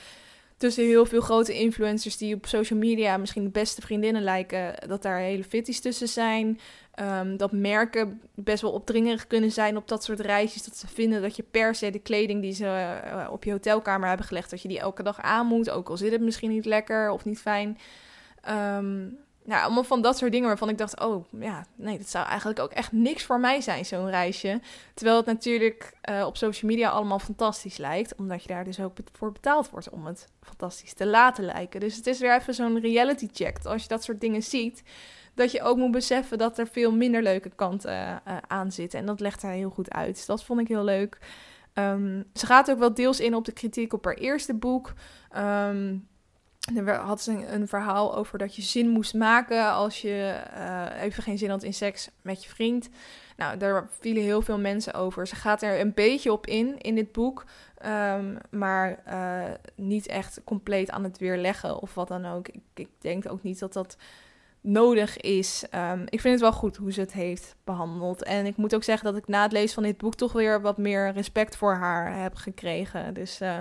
[0.58, 5.02] tussen heel veel grote influencers die op social media misschien de beste vriendinnen lijken, dat
[5.02, 6.60] daar hele fitties tussen zijn.
[7.02, 10.64] Um, dat merken best wel opdringerig kunnen zijn op dat soort reisjes.
[10.64, 12.66] Dat ze vinden dat je per se de kleding die ze
[13.06, 15.70] uh, op je hotelkamer hebben gelegd, dat je die elke dag aan moet.
[15.70, 17.78] Ook al zit het misschien niet lekker of niet fijn.
[18.50, 19.18] Um,
[19.50, 22.60] nou, allemaal van dat soort dingen waarvan ik dacht, oh ja, nee, dat zou eigenlijk
[22.60, 24.62] ook echt niks voor mij zijn, zo'n reisje.
[24.94, 28.98] Terwijl het natuurlijk uh, op social media allemaal fantastisch lijkt, omdat je daar dus ook
[29.12, 31.80] voor betaald wordt om het fantastisch te laten lijken.
[31.80, 33.66] Dus het is weer even zo'n reality check.
[33.66, 34.84] Als je dat soort dingen ziet,
[35.34, 39.00] dat je ook moet beseffen dat er veel minder leuke kanten uh, aan zitten.
[39.00, 40.16] En dat legt hij heel goed uit.
[40.16, 41.18] Dus dat vond ik heel leuk.
[41.74, 44.94] Um, ze gaat ook wel deels in op de kritiek op haar eerste boek.
[45.38, 46.08] Um,
[46.86, 51.24] er had ze een, verhaal over dat je zin moest maken als je uh, even
[51.24, 52.90] geen zin had in seks met je vriend.
[53.38, 55.28] Nou, daar vielen heel veel mensen over.
[55.28, 57.46] Ze gaat er een beetje op in in dit boek,
[57.86, 59.44] um, maar uh,
[59.76, 62.48] niet echt compleet aan het weerleggen of wat dan ook.
[62.48, 63.98] Ik, ik denk ook niet dat dat
[64.62, 65.66] nodig is.
[65.76, 68.24] Um, ik vind het wel goed hoe ze het heeft behandeld.
[68.24, 70.62] En ik moet ook zeggen dat ik na het lezen van dit boek toch weer
[70.62, 73.14] wat meer respect voor haar heb gekregen.
[73.14, 73.60] Dus uh,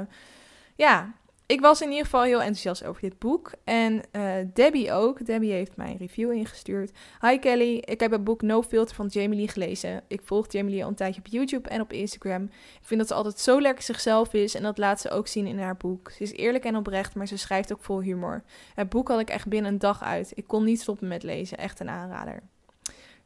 [0.77, 1.13] ja,
[1.49, 3.53] ik was in ieder geval heel enthousiast over dit boek.
[3.65, 5.27] En uh, Debbie ook.
[5.27, 6.91] Debbie heeft mij een review ingestuurd.
[7.21, 10.03] Hi Kelly, ik heb het boek No Filter van Jamie Lee gelezen.
[10.09, 12.43] Ik volg Jamie Lee al een tijdje op YouTube en op Instagram.
[12.45, 15.47] Ik vind dat ze altijd zo lekker zichzelf is en dat laat ze ook zien
[15.47, 16.11] in haar boek.
[16.11, 18.43] Ze is eerlijk en oprecht, maar ze schrijft ook vol humor.
[18.75, 20.33] Het boek had ik echt binnen een dag uit.
[20.35, 21.59] Ik kon niet stoppen met lezen.
[21.59, 22.43] Echt een aanrader.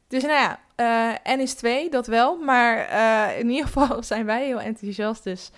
[0.07, 0.59] Dus nou ja,
[1.25, 2.37] uh, N is 2, dat wel.
[2.37, 5.23] Maar uh, in ieder geval zijn wij heel enthousiast.
[5.23, 5.51] Dus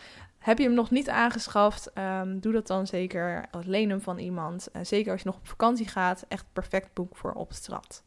[0.46, 1.92] heb je hem nog niet aangeschaft?
[1.98, 3.46] Um, doe dat dan zeker.
[3.66, 4.68] Leen hem van iemand.
[4.74, 6.26] Uh, zeker als je nog op vakantie gaat.
[6.28, 8.04] Echt perfect boek voor op straat.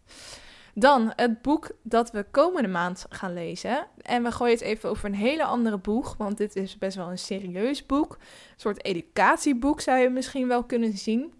[0.74, 3.86] Dan het boek dat we komende maand gaan lezen.
[4.02, 6.14] En we gooien het even over een hele andere boek.
[6.18, 8.12] Want dit is best wel een serieus boek.
[8.12, 11.32] Een soort educatieboek zou je misschien wel kunnen zien.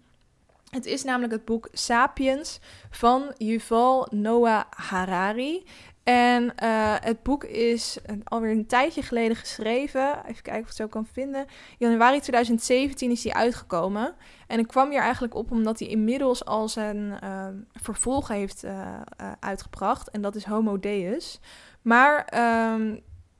[0.69, 2.59] Het is namelijk het boek Sapiens
[2.89, 5.63] van Yuval Noah Harari.
[6.03, 10.25] En uh, het boek is alweer een tijdje geleden geschreven.
[10.25, 11.45] Even kijken of ik het zo kan vinden.
[11.77, 14.15] Januari 2017 is hij uitgekomen.
[14.47, 19.01] En ik kwam hier eigenlijk op omdat hij inmiddels al zijn uh, vervolg heeft uh,
[19.39, 20.09] uitgebracht.
[20.09, 21.39] En dat is Homo Deus.
[21.81, 22.95] Maar ehm,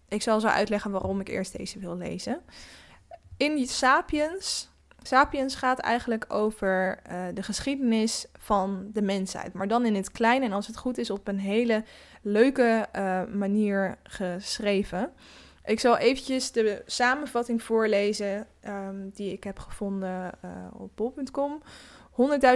[0.08, 2.42] ik zal zo uitleggen waarom ik eerst deze wil lezen.
[3.38, 4.70] In die Sapiens
[5.04, 7.00] Sapiens gaat eigenlijk over
[7.34, 11.10] de geschiedenis van de mensheid, maar dan in het klein en als het goed is
[11.10, 11.84] op een hele
[12.22, 15.12] leuke uh, manier geschreven.
[15.66, 20.52] Ik zal eventjes de samenvatting voorlezen um, die ik heb gevonden uh,
[20.82, 21.62] op bol.com.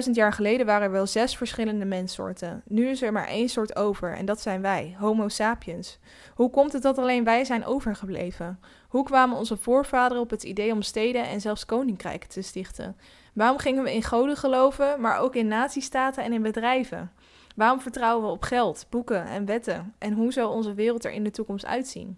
[0.06, 2.62] 100.000 jaar geleden waren er wel zes verschillende menssoorten.
[2.66, 6.00] Nu is er maar één soort over en dat zijn wij, Homo sapiens.
[6.36, 8.60] Hoe komt het dat alleen wij zijn overgebleven?
[8.88, 12.98] Hoe kwamen onze voorvaderen op het idee om steden en zelfs koninkrijken te stichten?
[13.34, 17.12] Waarom gingen we in goden geloven, maar ook in nazistaten en in bedrijven?
[17.54, 19.94] Waarom vertrouwen we op geld, boeken en wetten?
[19.98, 22.18] En hoe zal onze wereld er in de toekomst uitzien?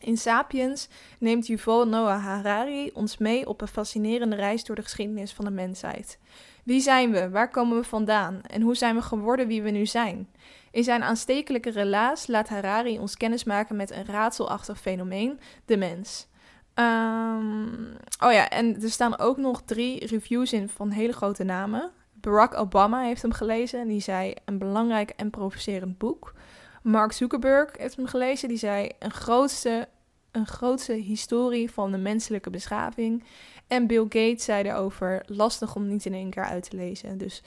[0.00, 5.32] In Sapiens neemt Yuval Noah Harari ons mee op een fascinerende reis door de geschiedenis
[5.32, 6.18] van de mensheid.
[6.64, 7.30] Wie zijn we?
[7.30, 8.40] Waar komen we vandaan?
[8.42, 10.28] En hoe zijn we geworden wie we nu zijn?
[10.70, 16.28] In zijn aanstekelijke relaas laat Harari ons kennismaken met een raadselachtig fenomeen, de mens.
[16.74, 21.92] Um, oh ja, en er staan ook nog drie reviews in van hele grote namen.
[22.20, 26.34] Barack Obama heeft hem gelezen en die zei een belangrijk en provocerend boek.
[26.82, 29.88] Mark Zuckerberg heeft hem gelezen, die zei een grootste,
[30.30, 33.24] een grootste historie van de menselijke beschaving.
[33.66, 37.18] En Bill Gates zei erover lastig om niet in één keer uit te lezen.
[37.18, 37.42] Dus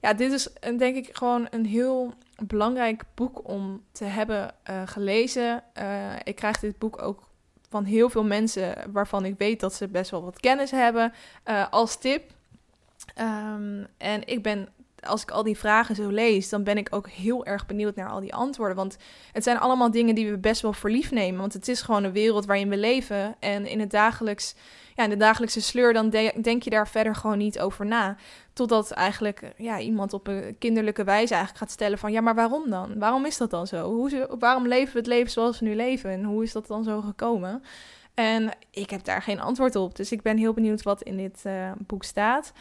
[0.00, 2.14] ja, dit is denk ik gewoon een heel
[2.46, 5.62] belangrijk boek om te hebben uh, gelezen.
[5.78, 7.28] Uh, ik krijg dit boek ook
[7.68, 11.12] van heel veel mensen waarvan ik weet dat ze best wel wat kennis hebben
[11.44, 12.32] uh, als tip.
[13.20, 14.68] Um, en ik ben,
[15.00, 18.08] als ik al die vragen zo lees, dan ben ik ook heel erg benieuwd naar
[18.08, 18.76] al die antwoorden.
[18.76, 18.96] Want
[19.32, 21.40] het zijn allemaal dingen die we best wel voor lief nemen.
[21.40, 23.36] Want het is gewoon een wereld waarin we leven.
[23.38, 24.54] En in het dagelijks
[24.94, 28.16] ja, in de dagelijkse sleur, dan denk je daar verder gewoon niet over na.
[28.52, 32.12] Totdat eigenlijk ja, iemand op een kinderlijke wijze eigenlijk gaat stellen van...
[32.12, 32.98] ja, maar waarom dan?
[32.98, 33.92] Waarom is dat dan zo?
[33.92, 36.10] Hoe, waarom leven we het leven zoals we nu leven?
[36.10, 37.62] En hoe is dat dan zo gekomen?
[38.14, 39.96] En ik heb daar geen antwoord op.
[39.96, 42.52] Dus ik ben heel benieuwd wat in dit uh, boek staat.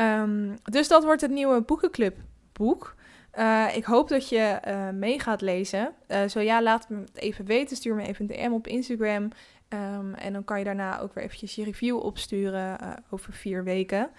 [0.00, 2.16] Um, dus dat wordt het nieuwe boekenclub
[2.52, 2.94] boek.
[3.38, 5.92] Uh, ik hoop dat je uh, mee gaat lezen.
[6.28, 7.76] zo ja, laat me het even weten.
[7.76, 9.30] Stuur me even een DM op Instagram.
[9.70, 13.64] Ehm, en dan kan je daarna ook weer eventjes je review opsturen uh, over vier
[13.64, 14.10] weken.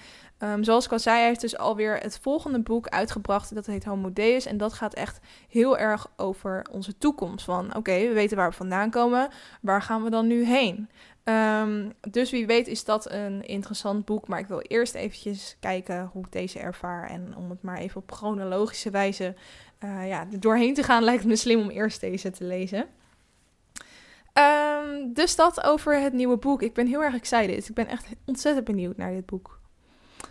[0.44, 3.56] Um, zoals ik al zei, hij heeft dus alweer het volgende boek uitgebracht.
[3.56, 4.46] Dat heet Homo Deus.
[4.46, 7.46] En dat gaat echt heel erg over onze toekomst.
[7.46, 9.30] Van oké, we weten waar we vandaan komen.
[9.62, 10.90] Waar gaan we dan nu heen?
[11.24, 14.28] Um, dus wie weet is dat een interessant boek.
[14.28, 17.10] Maar ik wil eerst eventjes kijken hoe ik deze ervaar.
[17.10, 19.36] En om het maar even op chronologische wijze
[19.84, 22.86] uh, ja, doorheen te gaan, lijkt me slim om eerst deze te lezen.
[24.34, 26.62] Um, dus dat over het nieuwe boek.
[26.62, 27.70] Ik ben heel erg excited.
[27.70, 29.61] Ik ben echt ontzettend benieuwd naar dit boek.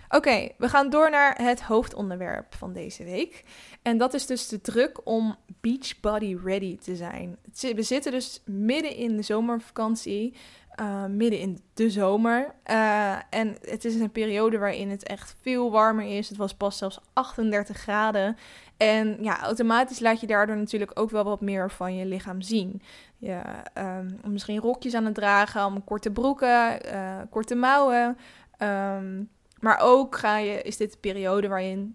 [0.09, 3.45] Oké, we gaan door naar het hoofdonderwerp van deze week.
[3.83, 7.37] En dat is dus de druk om beachbody ready te zijn.
[7.61, 10.35] We zitten dus midden in de zomervakantie,
[10.81, 12.55] uh, midden in de zomer.
[12.71, 16.29] Uh, en het is een periode waarin het echt veel warmer is.
[16.29, 18.37] Het was pas zelfs 38 graden.
[18.77, 22.83] En ja, automatisch laat je daardoor natuurlijk ook wel wat meer van je lichaam zien.
[23.19, 23.41] Je,
[23.79, 28.19] um, misschien rokjes aan het dragen, allemaal korte broeken, uh, korte mouwen.
[28.59, 29.29] Um,
[29.61, 31.95] maar ook ga je, is dit de periode waarin,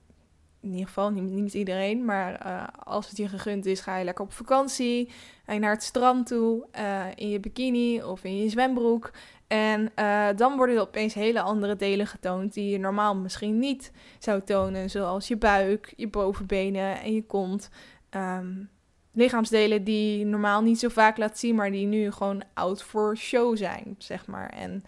[0.61, 4.05] in ieder geval niet, niet iedereen, maar uh, als het je gegund is, ga je
[4.05, 5.09] lekker op vakantie.
[5.45, 9.11] Ga je naar het strand toe, uh, in je bikini of in je zwembroek.
[9.47, 13.91] En uh, dan worden er opeens hele andere delen getoond die je normaal misschien niet
[14.19, 14.89] zou tonen.
[14.89, 17.69] Zoals je buik, je bovenbenen en je kont.
[18.09, 18.69] Um,
[19.13, 23.17] lichaamsdelen die je normaal niet zo vaak laat zien, maar die nu gewoon out for
[23.17, 24.49] show zijn, zeg maar.
[24.49, 24.83] En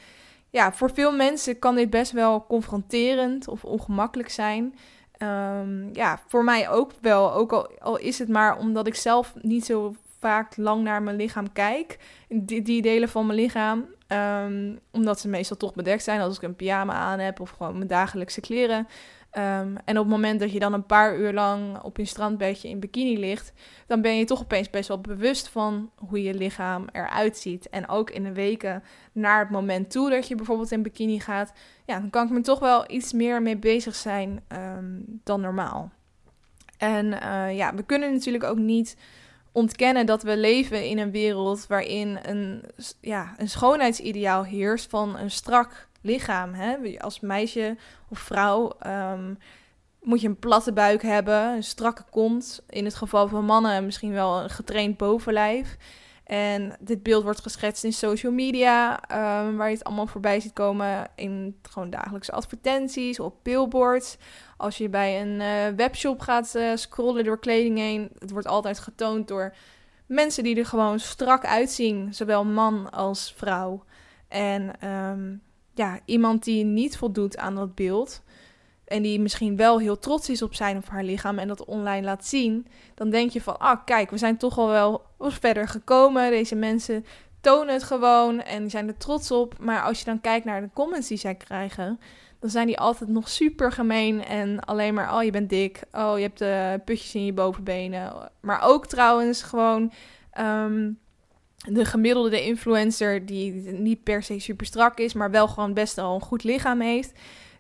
[0.50, 4.76] ja, voor veel mensen kan dit best wel confronterend of ongemakkelijk zijn.
[5.22, 7.34] Um, ja, voor mij ook wel.
[7.34, 11.16] Ook al, al, is het maar omdat ik zelf niet zo vaak lang naar mijn
[11.16, 12.00] lichaam kijk.
[12.30, 13.86] Die, die delen van mijn lichaam.
[14.08, 17.76] Um, omdat ze meestal toch bedekt zijn als ik een pyjama aan heb of gewoon
[17.76, 18.88] mijn dagelijkse kleren.
[19.38, 22.70] Um, en op het moment dat je dan een paar uur lang op je strandbedje
[22.70, 23.54] in bikini ligt,
[23.88, 27.70] dan ben je toch opeens best wel bewust van hoe je lichaam eruit ziet.
[27.70, 31.54] En ook in de weken naar het moment toe dat je bijvoorbeeld in bikini gaat,
[31.86, 34.44] ja, dan kan ik me toch wel iets meer mee bezig zijn
[34.78, 35.92] um, dan normaal.
[36.78, 38.98] En uh, ja, we kunnen natuurlijk ook niet
[39.52, 42.64] ontkennen dat we leven in een wereld waarin een,
[43.02, 46.54] ja, een schoonheidsideaal heerst van een strak lichaam.
[46.54, 47.00] Hè?
[47.00, 47.78] Als meisje
[48.10, 49.38] of vrouw um,
[50.02, 52.64] moet je een platte buik hebben, een strakke kont.
[52.70, 55.78] In het geval van mannen misschien wel een getraind bovenlijf.
[56.24, 60.54] En dit beeld wordt geschetst in social media, um, waar je het allemaal voorbij ziet
[60.54, 64.18] komen in gewoon dagelijkse advertenties, op billboards.
[64.58, 68.80] Als je bij een uh, webshop gaat uh, scrollen door kleding heen, het wordt altijd
[68.80, 69.54] getoond door
[70.06, 73.84] mensen die er gewoon strak uitzien, zowel man als vrouw.
[74.28, 75.42] En um,
[75.78, 78.22] ja, iemand die niet voldoet aan dat beeld.
[78.86, 82.06] En die misschien wel heel trots is op zijn of haar lichaam en dat online
[82.06, 82.68] laat zien.
[82.96, 85.02] Dan denk je van, ah kijk, we zijn toch al wel
[85.42, 86.30] verder gekomen.
[86.30, 87.06] Deze mensen
[87.42, 89.56] tonen het gewoon en zijn er trots op.
[89.60, 92.00] Maar als je dan kijkt naar de comments die zij krijgen,
[92.40, 94.26] dan zijn die altijd nog super gemeen.
[94.26, 98.14] En alleen maar, oh je bent dik, oh je hebt uh, putjes in je bovenbenen.
[98.40, 99.92] Maar ook trouwens gewoon...
[100.40, 101.00] Um,
[101.70, 106.16] de gemiddelde influencer, die niet per se super strak is, maar wel gewoon best wel
[106.16, 107.12] een goed lichaam heeft,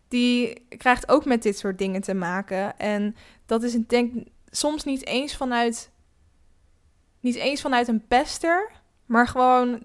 [0.08, 2.78] die krijgt ook met dit soort dingen te maken.
[2.78, 3.16] En
[3.46, 4.14] dat is een denk
[4.50, 5.92] soms niet eens vanuit,
[7.20, 8.72] niet eens vanuit een pester,
[9.06, 9.84] maar gewoon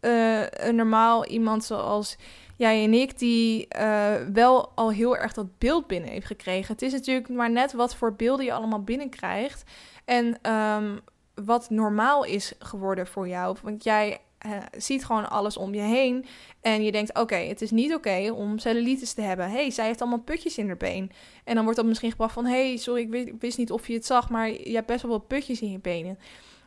[0.00, 2.16] uh, een normaal iemand zoals
[2.56, 6.72] jij en ik, die uh, wel al heel erg dat beeld binnen heeft gekregen.
[6.72, 9.62] Het is natuurlijk maar net wat voor beelden je allemaal binnenkrijgt.
[10.04, 11.00] En um,
[11.44, 13.56] wat normaal is geworden voor jou.
[13.62, 16.26] Want jij uh, ziet gewoon alles om je heen.
[16.60, 19.50] En je denkt, oké, het is niet oké om cellulitis te hebben.
[19.50, 21.12] hey, zij heeft allemaal putjes in haar been.
[21.44, 22.46] En dan wordt dat misschien gebracht van...
[22.46, 24.30] hey, sorry, ik wist, niet of je het zag...
[24.30, 26.18] maar je hebt best wel wat putjes in je benen.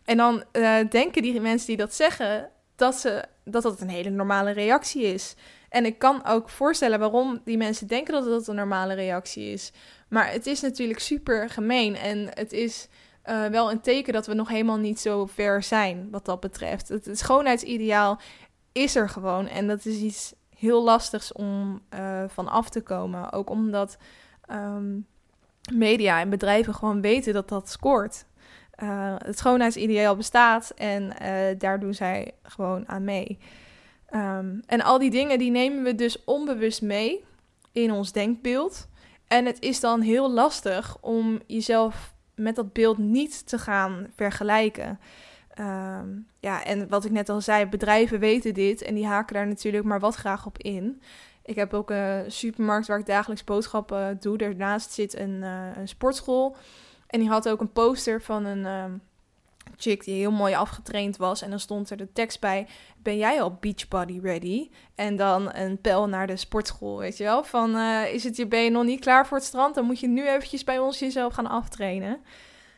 [0.05, 2.49] En dan uh, denken die mensen die dat zeggen...
[2.75, 5.35] Dat, ze, dat dat een hele normale reactie is.
[5.69, 9.71] En ik kan ook voorstellen waarom die mensen denken dat dat een normale reactie is.
[10.09, 11.95] Maar het is natuurlijk super gemeen.
[11.95, 12.87] En het is
[13.25, 16.87] uh, wel een teken dat we nog helemaal niet zo ver zijn wat dat betreft.
[16.87, 18.19] Het, schoonheidsideaal
[18.71, 23.31] is er gewoon en dat is iets heel lastigs om uh, van af te komen.
[23.31, 23.97] Ook omdat
[24.51, 25.07] um,
[25.73, 28.25] media en bedrijven gewoon weten dat dat scoort.
[28.83, 31.13] Uh, het schoonheidsideaal bestaat en
[31.57, 33.39] daar doen zij gewoon aan mee.
[34.15, 37.23] Um, en al die dingen die nemen we dus onbewust mee
[37.71, 38.87] in ons denkbeeld.
[39.27, 44.99] En het is dan heel lastig om jezelf met dat beeld niet te gaan vergelijken.
[45.59, 49.47] Um, ja, en wat ik net al zei, bedrijven weten dit en die haken daar
[49.47, 51.01] natuurlijk maar wat graag op in.
[51.43, 54.37] Ik heb ook een supermarkt waar ik dagelijks boodschappen doe.
[54.37, 56.55] Daarnaast zit een, uh, een sportschool.
[57.07, 58.99] En die had ook een poster van een uh,
[59.77, 61.41] chick die heel mooi afgetraind was.
[61.41, 64.69] En dan stond er de tekst bij: Ben jij al beachbody ready?
[64.95, 67.43] En dan een pijl naar de sportschool, weet je wel?
[67.43, 69.75] Van uh, is het je ben je nog niet klaar voor het strand?
[69.75, 72.19] Dan moet je nu eventjes bij ons jezelf gaan aftrainen.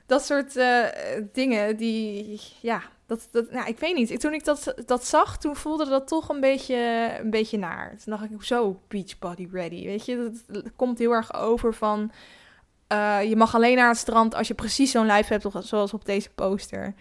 [0.06, 0.86] Dat soort uh,
[1.32, 4.20] dingen die, ja, dat, dat, nou, ik weet niet.
[4.20, 6.76] Toen ik dat, dat zag, toen voelde dat toch een beetje,
[7.20, 7.90] een beetje naar.
[7.90, 10.32] Toen dacht ik, zo beachbody ready, weet je?
[10.48, 12.12] Dat, komt heel erg over van...
[12.92, 16.06] Uh, je mag alleen naar het strand als je precies zo'n lijf hebt, zoals op
[16.06, 16.94] deze poster.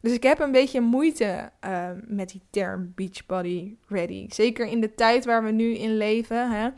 [0.00, 4.26] Dus ik heb een beetje moeite uh, met die term beachbody ready.
[4.28, 6.50] Zeker in de tijd waar we nu in leven.
[6.50, 6.68] Hè?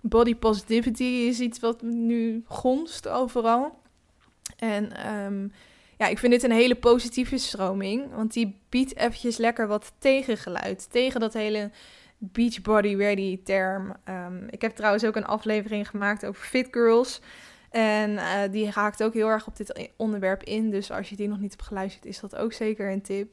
[0.00, 3.78] Body positivity is iets wat nu gonst overal.
[4.58, 5.52] En um,
[5.98, 8.14] ja, ik vind dit een hele positieve stroming.
[8.14, 10.90] Want die biedt eventjes lekker wat tegengeluid.
[10.90, 11.70] Tegen dat hele
[12.18, 13.96] beachbody ready term.
[14.08, 17.20] Um, ik heb trouwens ook een aflevering gemaakt over fit girls.
[17.74, 20.70] En uh, die haakt ook heel erg op dit onderwerp in.
[20.70, 23.32] Dus als je die nog niet hebt geluisterd, is dat ook zeker een tip.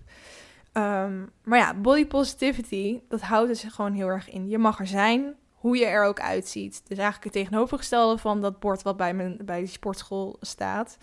[0.74, 4.50] Um, maar ja, body positivity, dat houdt er zich gewoon heel erg in.
[4.50, 6.82] Je mag er zijn, hoe je er ook uitziet.
[6.88, 10.98] Dus eigenlijk het tegenovergestelde van dat bord wat bij, mijn, bij de sportschool staat.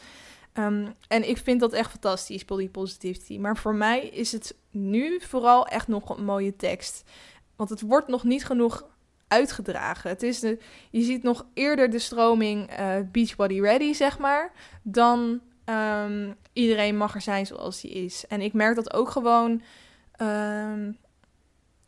[0.54, 3.38] Um, en ik vind dat echt fantastisch, body positivity.
[3.38, 7.10] Maar voor mij is het nu vooral echt nog een mooie tekst.
[7.56, 8.86] Want het wordt nog niet genoeg
[9.28, 10.10] uitgedragen.
[10.10, 10.58] Het is de,
[10.90, 17.14] je ziet nog eerder de stroming uh, Beachbody Ready, zeg maar, dan um, iedereen mag
[17.14, 18.26] er zijn zoals hij is.
[18.28, 19.62] En ik merk dat ook gewoon
[20.22, 20.98] um,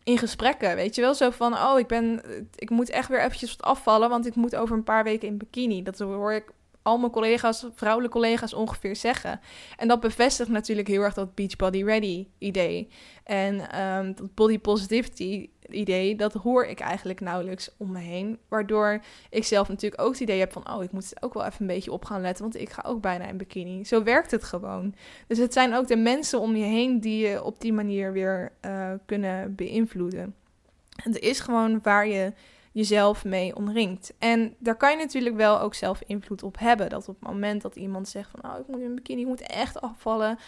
[0.04, 1.14] in gesprekken, weet je wel?
[1.14, 2.22] Zo van, oh, ik ben,
[2.54, 5.38] ik moet echt weer eventjes wat afvallen, want ik moet over een paar weken in
[5.38, 5.82] bikini.
[5.82, 9.40] Dat hoor ik al mijn collega's, vrouwelijke collega's ongeveer zeggen.
[9.76, 12.88] En dat bevestigt natuurlijk heel erg dat beach body ready idee.
[13.24, 18.38] En um, dat body positivity idee, dat hoor ik eigenlijk nauwelijks om me heen.
[18.48, 21.60] Waardoor ik zelf natuurlijk ook het idee heb van, oh, ik moet ook wel even
[21.60, 23.84] een beetje op gaan letten, want ik ga ook bijna in bikini.
[23.84, 24.94] Zo werkt het gewoon.
[25.26, 28.52] Dus het zijn ook de mensen om je heen die je op die manier weer
[28.66, 30.34] uh, kunnen beïnvloeden.
[31.02, 32.32] Het is gewoon waar je
[32.72, 34.14] jezelf mee omringt.
[34.18, 36.88] En daar kan je natuurlijk wel ook zelf invloed op hebben.
[36.88, 39.40] Dat op het moment dat iemand zegt van, oh, ik moet in bikini, ik moet
[39.40, 40.38] echt afvallen,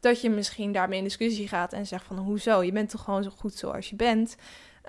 [0.00, 3.22] dat je misschien daarmee in discussie gaat en zegt van, hoezo, je bent toch gewoon
[3.22, 4.36] zo goed zoals je bent.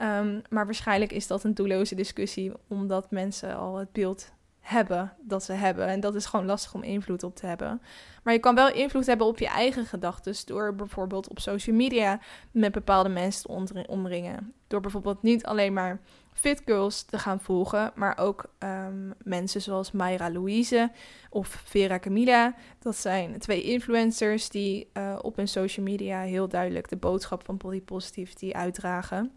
[0.01, 5.43] Um, maar waarschijnlijk is dat een doelloze discussie, omdat mensen al het beeld hebben dat
[5.43, 5.87] ze hebben.
[5.87, 7.81] En dat is gewoon lastig om invloed op te hebben.
[8.23, 12.19] Maar je kan wel invloed hebben op je eigen gedachten door bijvoorbeeld op social media
[12.51, 14.53] met bepaalde mensen te omringen.
[14.67, 15.99] Door bijvoorbeeld niet alleen maar
[16.33, 20.91] fit girls te gaan volgen, maar ook um, mensen zoals Mayra Louise
[21.29, 22.55] of Vera Camilla.
[22.79, 27.57] Dat zijn twee influencers die uh, op hun social media heel duidelijk de boodschap van
[27.57, 29.31] body positivity uitdragen.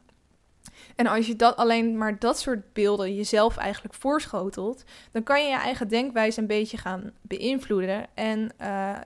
[0.97, 5.49] En als je dat alleen maar dat soort beelden jezelf eigenlijk voorschotelt, dan kan je
[5.49, 8.07] je eigen denkwijze een beetje gaan beïnvloeden.
[8.15, 8.99] En uh,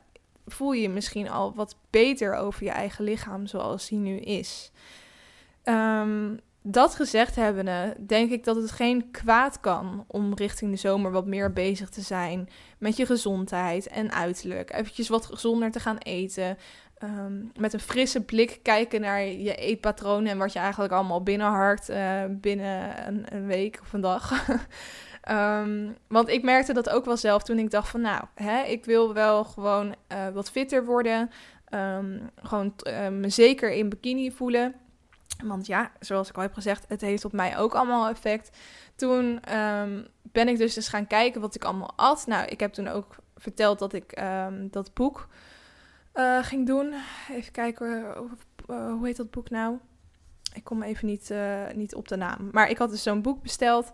[0.47, 4.71] voel je je misschien al wat beter over je eigen lichaam zoals die nu is.
[5.65, 11.11] Um, dat gezegd hebbende, denk ik dat het geen kwaad kan om richting de zomer
[11.11, 14.73] wat meer bezig te zijn met je gezondheid en uiterlijk.
[14.73, 16.59] Eventjes wat gezonder te gaan eten.
[17.05, 21.91] Um, met een frisse blik kijken naar je eetpatronen en wat je eigenlijk allemaal binnenharkt
[21.91, 24.49] uh, binnen een, week of een dag.
[25.31, 28.85] um, want ik merkte dat ook wel zelf toen ik dacht van nou, hè, ik
[28.85, 31.31] wil wel gewoon uh, wat fitter worden.
[31.75, 34.75] Um, gewoon uh, me zeker in bikini voelen.
[35.45, 38.57] Want ja, zoals ik al heb gezegd, het heeft op mij ook allemaal effect.
[38.95, 39.41] Toen
[40.23, 42.27] ben ik dus eens gaan kijken wat ik allemaal at.
[42.27, 44.23] Nou, ik heb toen ook verteld dat ik
[44.71, 45.29] dat boek
[46.17, 46.95] uh, ging doen.
[47.31, 47.89] Even kijken,
[48.71, 49.79] uh, hoe heet dat boek nou?
[50.55, 51.35] Ik kom even niet,
[51.75, 52.49] niet op de naam.
[52.53, 53.91] Maar ik had dus zo'n boek besteld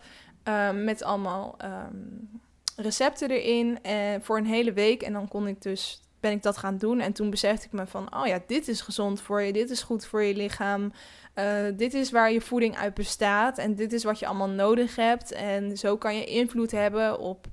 [0.74, 2.40] met allemaal um,
[2.76, 3.78] recepten erin
[4.22, 5.02] voor een hele week.
[5.02, 7.00] En dan kon ik dus, ben ik dat gaan doen.
[7.00, 9.52] En toen besefte ik me van, oh ja, dit is gezond voor je.
[9.52, 10.92] Dit is goed voor je lichaam.
[11.76, 13.58] dit is waar je voeding uit bestaat.
[13.58, 15.32] En dit is wat je allemaal nodig hebt.
[15.32, 17.46] En zo kan je invloed hebben op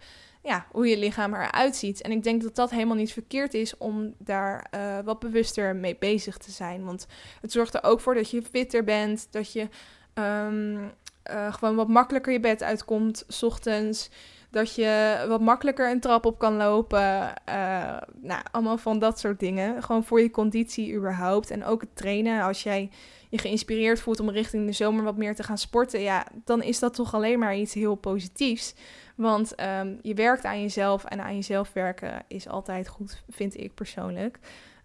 [0.49, 2.01] ja, hoe je lichaam eruit ziet.
[2.01, 5.95] En ik denk dat dat helemaal niet verkeerd is om daar uh, wat bewuster mee
[5.99, 6.85] bezig te zijn.
[6.85, 7.07] Want
[7.41, 9.67] het zorgt er ook voor dat je fitter bent, dat je
[10.13, 10.91] um,
[11.31, 14.09] uh, gewoon wat makkelijker je bed uitkomt, s ochtends.
[14.51, 17.33] Dat je wat makkelijker een trap op kan lopen.
[17.49, 19.83] Uh, nou, allemaal van dat soort dingen.
[19.83, 21.51] Gewoon voor je conditie überhaupt.
[21.51, 22.43] En ook het trainen.
[22.43, 22.89] Als jij
[23.29, 26.01] je geïnspireerd voelt om richting de zomer wat meer te gaan sporten.
[26.01, 28.75] Ja, dan is dat toch alleen maar iets heel positiefs.
[29.15, 33.73] Want um, je werkt aan jezelf en aan jezelf werken is altijd goed, vind ik
[33.73, 34.39] persoonlijk.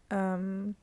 [0.09, 0.77] Um,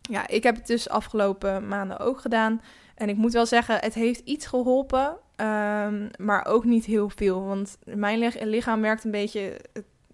[0.00, 2.60] ja, ik heb het dus afgelopen maanden ook gedaan.
[2.94, 7.44] En ik moet wel zeggen, het heeft iets geholpen, um, maar ook niet heel veel.
[7.44, 9.60] Want mijn lichaam werkt een beetje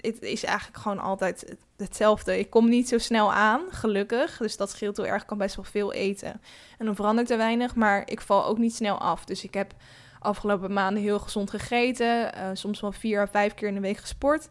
[0.01, 2.39] het is eigenlijk gewoon altijd hetzelfde.
[2.39, 4.37] Ik kom niet zo snel aan, gelukkig.
[4.37, 5.23] Dus dat scheelt heel erg.
[5.23, 6.41] Ik kan best wel veel eten.
[6.79, 9.25] En dan verandert er weinig, maar ik val ook niet snel af.
[9.25, 9.75] Dus ik heb
[10.21, 12.33] afgelopen maanden heel gezond gegeten.
[12.37, 14.49] Uh, soms wel vier of vijf keer in de week gesport.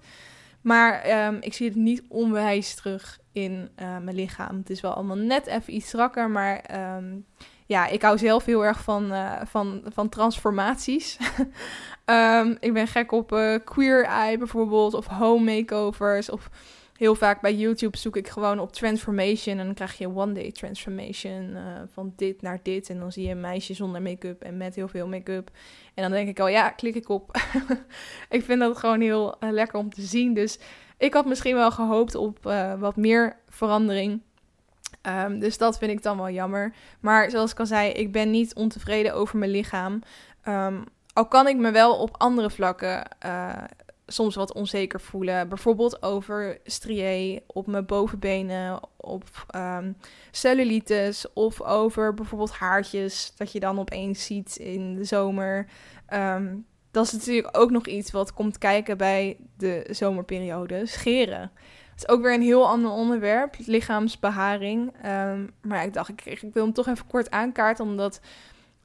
[0.61, 4.57] Maar um, ik zie het niet onwijs terug in uh, mijn lichaam.
[4.57, 6.63] Het is wel allemaal net even iets strakker, maar
[6.97, 7.25] um,
[7.67, 11.17] ja, ik hou zelf heel erg van, uh, van, van transformaties.
[12.05, 16.49] um, ik ben gek op uh, Queer Eye bijvoorbeeld, of home makeovers, of
[16.93, 20.51] heel vaak bij YouTube zoek ik gewoon op transformation en dan krijg je one day
[20.51, 21.61] transformation uh,
[21.91, 24.87] van dit naar dit en dan zie je een meisje zonder make-up en met heel
[24.87, 25.51] veel make-up
[25.93, 27.31] en dan denk ik al ja, klik ik op.
[28.29, 30.59] ik vind dat gewoon heel lekker om te zien, dus
[30.97, 32.39] ik had misschien wel gehoopt op
[32.79, 34.21] wat meer verandering.
[35.07, 36.73] Um, dus dat vind ik dan wel jammer.
[36.99, 40.01] Maar zoals ik al zei, ik ben niet ontevreden over mijn lichaam.
[40.47, 40.83] Um,
[41.13, 43.07] al kan ik me wel op andere vlakken
[44.07, 45.49] soms wat onzeker voelen.
[45.49, 49.23] Bijvoorbeeld over strié op mijn bovenbenen, op
[49.55, 49.97] um,
[50.31, 55.67] cellulitis of over bijvoorbeeld haartjes dat je dan opeens ziet in de zomer.
[56.91, 60.85] Dat is natuurlijk ook nog iets wat komt kijken bij de zomerperiode.
[60.85, 61.51] Scheren.
[61.97, 64.93] Is ook weer een heel ander onderwerp, lichaamsbeharing.
[65.05, 68.19] Um, maar ik dacht, ik, ik wil hem toch even kort aankaarten, omdat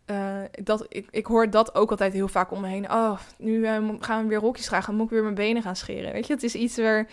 [0.07, 2.93] uh, dat, ik, ik hoor dat ook altijd heel vaak om me heen.
[2.93, 6.13] Oh, nu uh, gaan we weer rokjes dragen, moet ik weer mijn benen gaan scheren.
[6.13, 7.07] Weet je, het is iets waar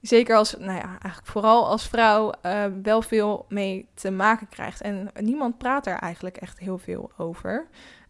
[0.00, 4.80] zeker als, nou ja, eigenlijk vooral als vrouw uh, wel veel mee te maken krijgt.
[4.80, 7.66] En niemand praat er eigenlijk echt heel veel over.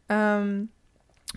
[0.06, 0.70] Um,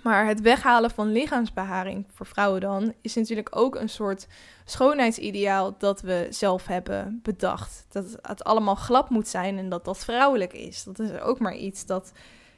[0.03, 4.27] maar het weghalen van lichaamsbeharing voor vrouwen dan is natuurlijk ook een soort
[4.65, 7.85] schoonheidsideaal dat we zelf hebben bedacht.
[7.89, 10.83] Dat het allemaal glad moet zijn en dat dat vrouwelijk is.
[10.83, 12.11] Dat is ook maar iets dat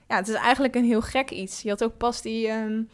[0.07, 1.61] ja, het is eigenlijk een heel gek iets.
[1.61, 2.89] Je had ook pas die um,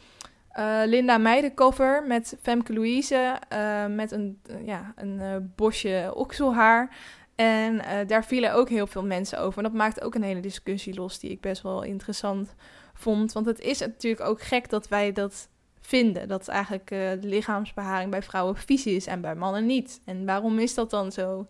[0.60, 6.96] uh, Linda Meijden cover met Femke Louise uh, met een, ja, een bosje okselhaar.
[7.36, 9.58] En daar vielen ook heel veel mensen over.
[9.58, 12.56] En dat maakt ook een hele discussie los die ik best wel interessant
[13.00, 13.34] vond.
[13.34, 16.28] Want het is natuurlijk ook gek dat wij dat vinden.
[16.28, 20.02] Dat eigenlijk de lichaamsbeharing bij vrouwen vies is en bij mannen niet.
[20.06, 21.48] En waarom is dat dan zo?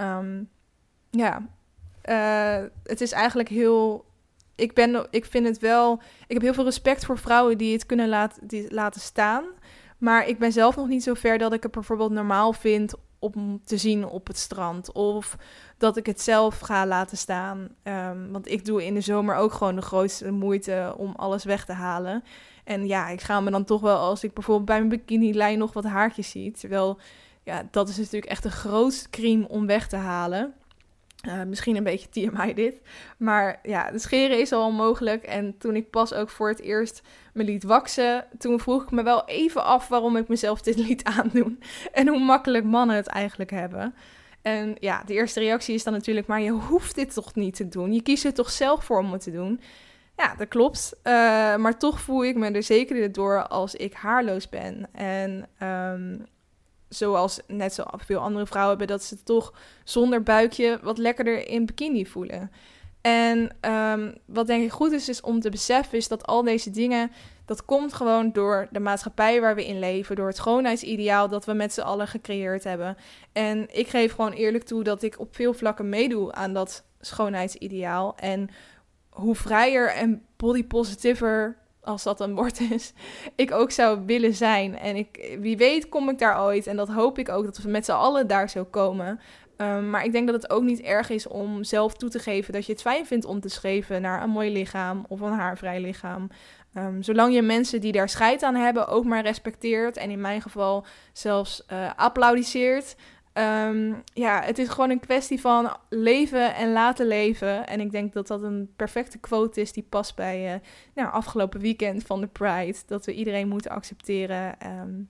[0.00, 0.48] Um,
[1.10, 1.48] ja,
[2.82, 4.04] het is eigenlijk heel
[4.60, 6.00] ik, ben, ik vind het wel.
[6.26, 9.44] Ik heb heel veel respect voor vrouwen die het kunnen laten, die laten staan.
[9.98, 13.60] Maar ik ben zelf nog niet zo ver dat ik het bijvoorbeeld normaal vind om
[13.64, 14.92] te zien op het strand.
[14.92, 15.36] Of
[15.78, 17.68] dat ik het zelf ga laten staan.
[17.82, 21.64] Um, want ik doe in de zomer ook gewoon de grootste moeite om alles weg
[21.64, 22.24] te halen.
[22.64, 25.72] En ja, ik ga me dan toch wel als ik bijvoorbeeld bij mijn bikini-lijn nog
[25.72, 26.50] wat haartjes zie.
[26.50, 26.98] Terwijl,
[27.42, 30.54] ja, dat is natuurlijk echt de grootste crime om weg te halen.
[31.28, 32.80] Uh, misschien een beetje TMI dit.
[33.16, 35.24] Maar ja, de scheren is al onmogelijk.
[35.24, 37.02] En toen ik pas ook voor het eerst
[37.32, 41.04] me liet waksen, toen vroeg ik me wel even af waarom ik mezelf dit liet
[41.04, 41.62] aandoen.
[41.92, 43.94] En hoe makkelijk mannen het eigenlijk hebben.
[44.42, 47.68] En ja, de eerste reactie is dan natuurlijk, maar je hoeft dit toch niet te
[47.68, 47.92] doen?
[47.92, 49.60] Je kiest er toch zelf voor om het te doen?
[50.16, 50.92] Ja, dat klopt.
[51.04, 51.12] Uh,
[51.56, 54.88] maar toch voel ik me er zeker door als ik haarloos ben.
[54.92, 56.26] En um,
[56.90, 61.66] zoals net zo veel andere vrouwen hebben, dat ze toch zonder buikje wat lekkerder in
[61.66, 62.50] bikini voelen.
[63.00, 66.70] En um, wat denk ik goed is, is om te beseffen, is dat al deze
[66.70, 67.10] dingen,
[67.44, 71.52] dat komt gewoon door de maatschappij waar we in leven, door het schoonheidsideaal dat we
[71.52, 72.96] met z'n allen gecreëerd hebben.
[73.32, 78.16] En ik geef gewoon eerlijk toe dat ik op veel vlakken meedoe aan dat schoonheidsideaal.
[78.16, 78.48] En
[79.10, 82.92] hoe vrijer en body positiver als dat een woord is,
[83.34, 84.78] ik ook zou willen zijn.
[84.78, 86.66] En ik, wie weet kom ik daar ooit.
[86.66, 89.20] En dat hoop ik ook, dat we met z'n allen daar zo komen.
[89.56, 92.52] Um, maar ik denk dat het ook niet erg is om zelf toe te geven
[92.52, 95.80] dat je het fijn vindt om te schreven naar een mooi lichaam of een haarvrij
[95.80, 96.28] lichaam.
[96.74, 100.42] Um, zolang je mensen die daar scheid aan hebben ook maar respecteert en in mijn
[100.42, 102.96] geval zelfs uh, applaudisseert,
[103.34, 107.66] Um, ja, het is gewoon een kwestie van leven en laten leven.
[107.66, 110.60] En ik denk dat dat een perfecte quote is die past bij uh,
[110.94, 112.78] nou, afgelopen weekend van de Pride.
[112.86, 115.08] Dat we iedereen moeten accepteren um,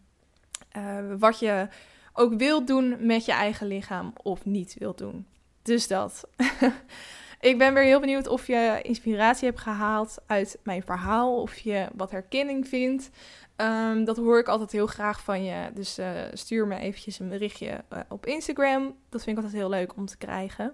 [0.77, 1.69] uh, wat je
[2.13, 5.27] ook wilt doen met je eigen lichaam of niet wilt doen.
[5.63, 6.29] Dus dat.
[7.41, 11.41] ik ben weer heel benieuwd of je inspiratie hebt gehaald uit mijn verhaal.
[11.41, 13.11] Of je wat herkenning vindt.
[13.57, 15.71] Um, dat hoor ik altijd heel graag van je.
[15.75, 18.95] Dus uh, stuur me eventjes een berichtje uh, op Instagram.
[19.09, 20.73] Dat vind ik altijd heel leuk om te krijgen.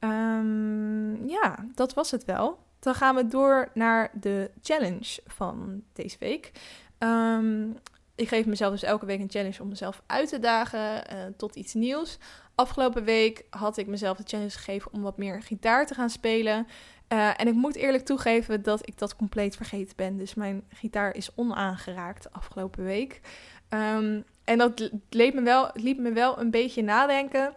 [0.00, 2.58] Um, ja, dat was het wel.
[2.78, 6.52] Dan gaan we door naar de challenge van deze week.
[6.98, 7.76] Um,
[8.18, 11.54] ik geef mezelf dus elke week een challenge om mezelf uit te dagen uh, tot
[11.54, 12.18] iets nieuws.
[12.54, 16.66] Afgelopen week had ik mezelf de challenge gegeven om wat meer gitaar te gaan spelen.
[17.08, 20.16] Uh, en ik moet eerlijk toegeven dat ik dat compleet vergeten ben.
[20.16, 23.20] Dus mijn gitaar is onaangeraakt afgelopen week.
[23.68, 27.54] Um, en dat liet me, wel, liet me wel een beetje nadenken.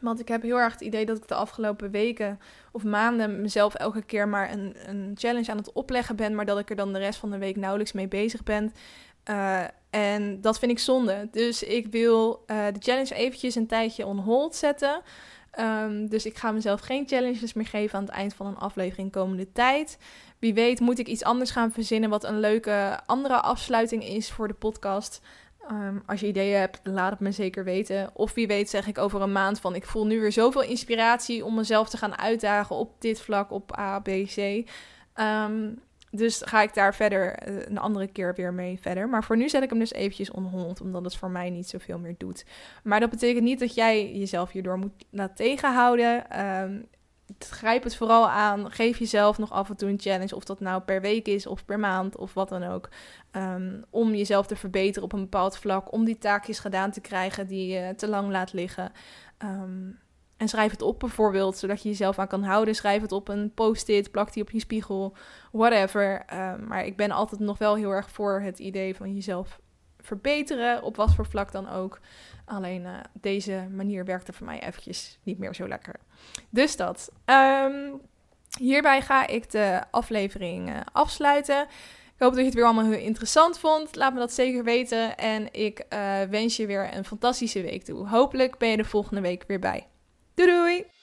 [0.00, 2.40] Want ik heb heel erg het idee dat ik de afgelopen weken
[2.72, 6.58] of maanden mezelf elke keer maar een, een challenge aan het opleggen ben, maar dat
[6.58, 8.72] ik er dan de rest van de week nauwelijks mee bezig ben.
[9.30, 11.28] Uh, en dat vind ik zonde.
[11.30, 15.02] Dus ik wil uh, de challenge eventjes een tijdje on hold zetten.
[15.60, 19.12] Um, dus ik ga mezelf geen challenges meer geven aan het eind van een aflevering
[19.12, 19.98] komende tijd.
[20.38, 24.48] Wie weet moet ik iets anders gaan verzinnen wat een leuke andere afsluiting is voor
[24.48, 25.20] de podcast.
[25.70, 28.10] Um, als je ideeën hebt, laat het me zeker weten.
[28.12, 31.44] Of wie weet zeg ik over een maand van ik voel nu weer zoveel inspiratie
[31.44, 34.36] om mezelf te gaan uitdagen op dit vlak, op A, B, C.
[35.20, 35.80] Um,
[36.10, 39.08] dus ga ik daar verder eh, een andere keer weer mee verder.
[39.08, 41.68] Maar voor nu zet ik hem dus eventjes on hold, omdat het voor mij niet
[41.68, 42.44] zoveel meer doet.
[42.82, 46.40] Maar dat betekent niet dat jij jezelf hierdoor moet laten tegenhouden.
[46.46, 46.86] Um,
[47.38, 48.70] grijp het vooral aan.
[48.70, 50.36] Geef jezelf nog af en toe een challenge.
[50.36, 52.88] Of dat nou per week is of per maand of wat dan ook.
[53.32, 55.92] Um, om jezelf te verbeteren op een bepaald vlak.
[55.92, 58.92] Om die taakjes gedaan te krijgen die je te lang laat liggen.
[59.38, 59.98] Um,
[60.40, 62.74] en schrijf het op bijvoorbeeld, zodat je jezelf aan kan houden.
[62.74, 65.16] Schrijf het op een post-it, plak die op je spiegel,
[65.52, 66.24] whatever.
[66.32, 69.60] Um, maar ik ben altijd nog wel heel erg voor het idee van jezelf
[69.98, 72.00] verbeteren, op wat voor vlak dan ook.
[72.44, 75.94] Alleen uh, deze manier werkte voor mij eventjes niet meer zo lekker.
[76.50, 77.12] Dus dat.
[77.24, 78.00] Um,
[78.58, 81.62] hierbij ga ik de aflevering uh, afsluiten.
[82.14, 83.96] Ik hoop dat je het weer allemaal heel interessant vond.
[83.96, 85.16] Laat me dat zeker weten.
[85.16, 88.08] En ik uh, wens je weer een fantastische week toe.
[88.08, 89.86] Hopelijk ben je de volgende week weer bij.
[90.40, 90.99] Doei doei!